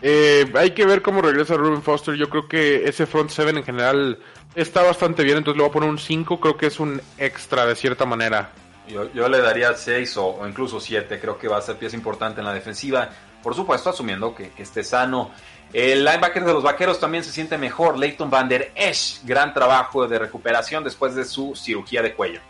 [0.00, 2.14] Eh, hay que ver cómo regresa Ruben Foster.
[2.14, 4.18] Yo creo que ese front seven en general
[4.54, 6.40] está bastante bien, entonces le voy a poner un 5.
[6.40, 8.50] Creo que es un extra de cierta manera.
[8.90, 11.18] Yo, yo le daría 6 o, o incluso 7.
[11.20, 13.10] Creo que va a ser pieza importante en la defensiva.
[13.42, 15.30] Por supuesto, asumiendo que, que esté sano.
[15.72, 17.96] El linebacker de los vaqueros también se siente mejor.
[17.96, 22.40] Leighton Van Der Esch, gran trabajo de recuperación después de su cirugía de cuello.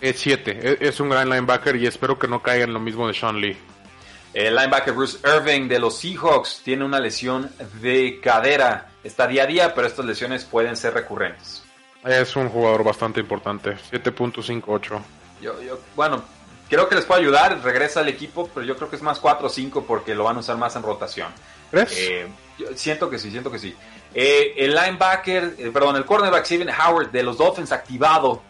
[0.00, 0.78] Es 7.
[0.80, 3.56] Es un gran linebacker y espero que no caiga en lo mismo de Sean Lee.
[4.32, 7.50] El linebacker Bruce Irving de los Seahawks tiene una lesión
[7.80, 8.88] de cadera.
[9.02, 11.62] Está día a día, pero estas lesiones pueden ser recurrentes.
[12.04, 13.76] Es un jugador bastante importante.
[13.92, 15.00] 7.58.
[15.40, 16.22] Yo, yo, bueno,
[16.68, 19.46] creo que les puede ayudar, regresa al equipo, pero yo creo que es más 4
[19.46, 21.28] o 5 porque lo van a usar más en rotación.
[21.70, 21.96] ¿Crees?
[21.96, 22.28] Eh,
[22.58, 23.74] yo siento que sí, siento que sí.
[24.14, 28.42] Eh, el linebacker, eh, perdón, el cornerback Steven Howard de los Dolphins activado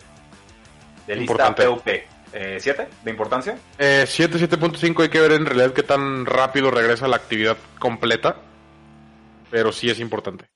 [1.07, 1.66] de lista Importante.
[1.66, 1.88] PUP.
[2.32, 3.59] Eh, ¿Siete de importancia?
[3.76, 8.36] Eh, 7, 7.5 hay que ver en realidad qué tan rápido regresa la actividad completa.
[9.51, 10.49] Pero sí es importante.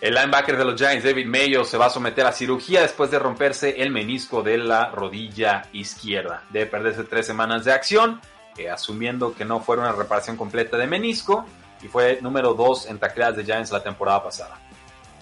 [0.00, 3.18] El linebacker de los Giants, David Mayo, se va a someter a cirugía después de
[3.18, 6.42] romperse el menisco de la rodilla izquierda.
[6.48, 8.18] Debe perderse tres semanas de acción,
[8.56, 11.44] eh, asumiendo que no fue una reparación completa de menisco,
[11.82, 14.58] y fue número dos en tacleadas de Giants la temporada pasada.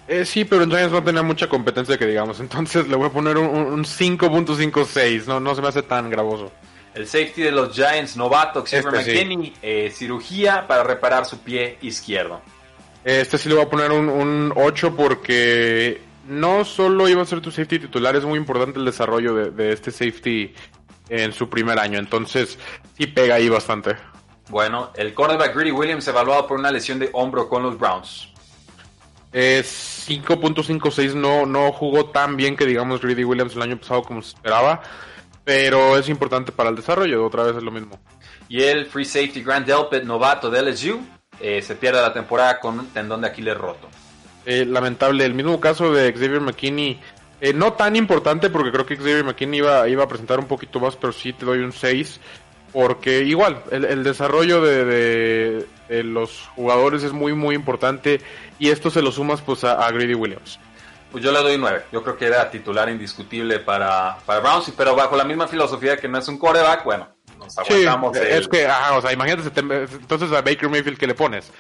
[0.07, 2.39] Eh, sí, pero en Giants no tenía mucha competencia que digamos.
[2.41, 5.26] Entonces le voy a poner un, un 5.56.
[5.26, 6.53] No, no se me hace tan gravoso.
[6.95, 9.55] El safety de los Giants, novato, Xavier Este sí.
[9.61, 12.41] Eh, cirugía para reparar su pie izquierdo.
[13.09, 17.40] Este sí le voy a poner un, un 8 porque no solo iba a ser
[17.40, 20.52] tu safety titular, es muy importante el desarrollo de, de este safety
[21.09, 21.98] en su primer año.
[21.98, 22.59] Entonces
[22.98, 23.96] sí pega ahí bastante.
[24.50, 28.28] Bueno, el cornerback Greedy Williams evaluado por una lesión de hombro con los Browns.
[29.32, 34.20] Eh, 5.56 no, no jugó tan bien que digamos Greedy Williams el año pasado como
[34.20, 34.82] se esperaba,
[35.44, 37.98] pero es importante para el desarrollo, otra vez es lo mismo.
[38.50, 41.00] Y el free safety Grant Delpit, novato de LSU,
[41.41, 43.89] eh, se pierde la temporada con un tendón de Aquiles roto.
[44.47, 46.99] Eh, lamentable, el mismo caso de Xavier McKinney,
[47.41, 50.80] eh, no tan importante porque creo que Xavier McKinney iba, iba a presentar un poquito
[50.80, 52.20] más, pero sí te doy un 6,
[52.72, 58.20] porque igual, el, el desarrollo de, de- de los jugadores es muy muy importante
[58.59, 60.59] y esto se lo sumas pues a, a Greedy Williams.
[61.11, 61.84] Pues yo le doy 9.
[61.91, 66.07] Yo creo que era titular indiscutible para, para Browns, pero bajo la misma filosofía que
[66.07, 67.09] no es un quarterback, bueno,
[67.57, 71.07] nos Sí, aguantamos el- es que, ajá, o sea, imagínate, entonces a Baker Mayfield que
[71.07, 71.51] le pones.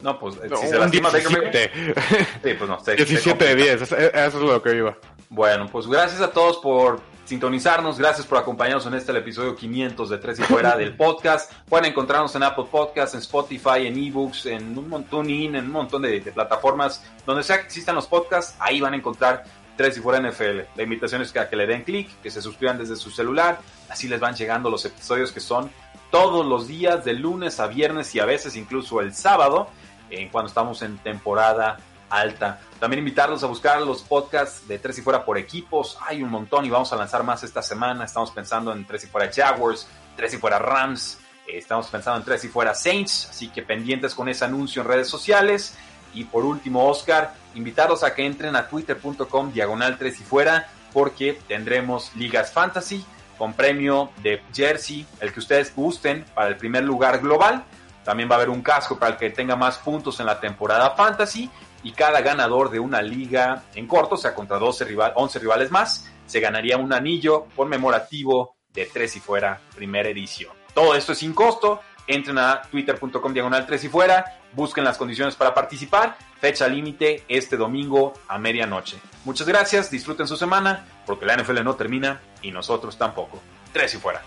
[0.00, 2.26] No, pues eh, No, si se lastima Baker Mayfield, 17.
[2.42, 2.94] Sí, pues no, 17
[3.44, 3.54] de complica.
[3.54, 4.96] 10, eso, eso es lo que iba.
[5.30, 10.10] Bueno, pues gracias a todos por sintonizarnos, gracias por acompañarnos en este el episodio 500
[10.10, 11.50] de Tres y Fuera del podcast.
[11.68, 16.02] Pueden encontrarnos en Apple Podcasts, en Spotify, en eBooks, en un montón en un montón
[16.02, 19.44] de, de plataformas donde sea que existan los podcasts, ahí van a encontrar
[19.76, 20.60] Tres y Fuera NFL.
[20.76, 23.58] La invitación es que, a que le den clic, que se suscriban desde su celular,
[23.88, 25.70] así les van llegando los episodios que son
[26.10, 29.68] todos los días de lunes a viernes y a veces incluso el sábado,
[30.10, 32.60] en cuando estamos en temporada alta.
[32.78, 35.98] También invitarlos a buscar los podcasts de Tres y Fuera por equipos.
[36.06, 38.04] Hay un montón y vamos a lanzar más esta semana.
[38.04, 41.18] Estamos pensando en Tres y Fuera Jaguars, Tres y Fuera Rams.
[41.48, 43.28] eh, Estamos pensando en Tres y Fuera Saints.
[43.30, 45.74] Así que pendientes con ese anuncio en redes sociales.
[46.14, 51.38] Y por último, Oscar, invitarlos a que entren a twitter.com diagonal Tres y Fuera porque
[51.48, 53.04] tendremos ligas fantasy
[53.36, 57.64] con premio de jersey, el que ustedes gusten para el primer lugar global.
[58.04, 60.90] También va a haber un casco para el que tenga más puntos en la temporada
[60.90, 61.50] fantasy
[61.82, 65.70] y cada ganador de una liga en corto, o sea, contra 12 rival, 11 rivales
[65.70, 70.52] más, se ganaría un anillo conmemorativo de Tres y Fuera primera edición.
[70.74, 71.80] Todo esto es sin costo.
[72.06, 76.16] Entren a twitter.com diagonal 3 y fuera, busquen las condiciones para participar.
[76.40, 78.98] Fecha límite este domingo a medianoche.
[79.24, 83.40] Muchas gracias, disfruten su semana, porque la NFL no termina y nosotros tampoco.
[83.72, 84.22] Tres y fuera.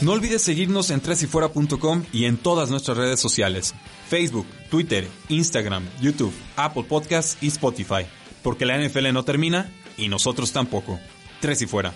[0.00, 3.74] No olvides seguirnos en tresyfuera.com y en todas nuestras redes sociales.
[4.08, 8.06] Facebook, Twitter, Instagram, YouTube, Apple Podcasts y Spotify.
[8.42, 10.98] Porque la NFL no termina y nosotros tampoco.
[11.40, 11.92] Tres y fuera.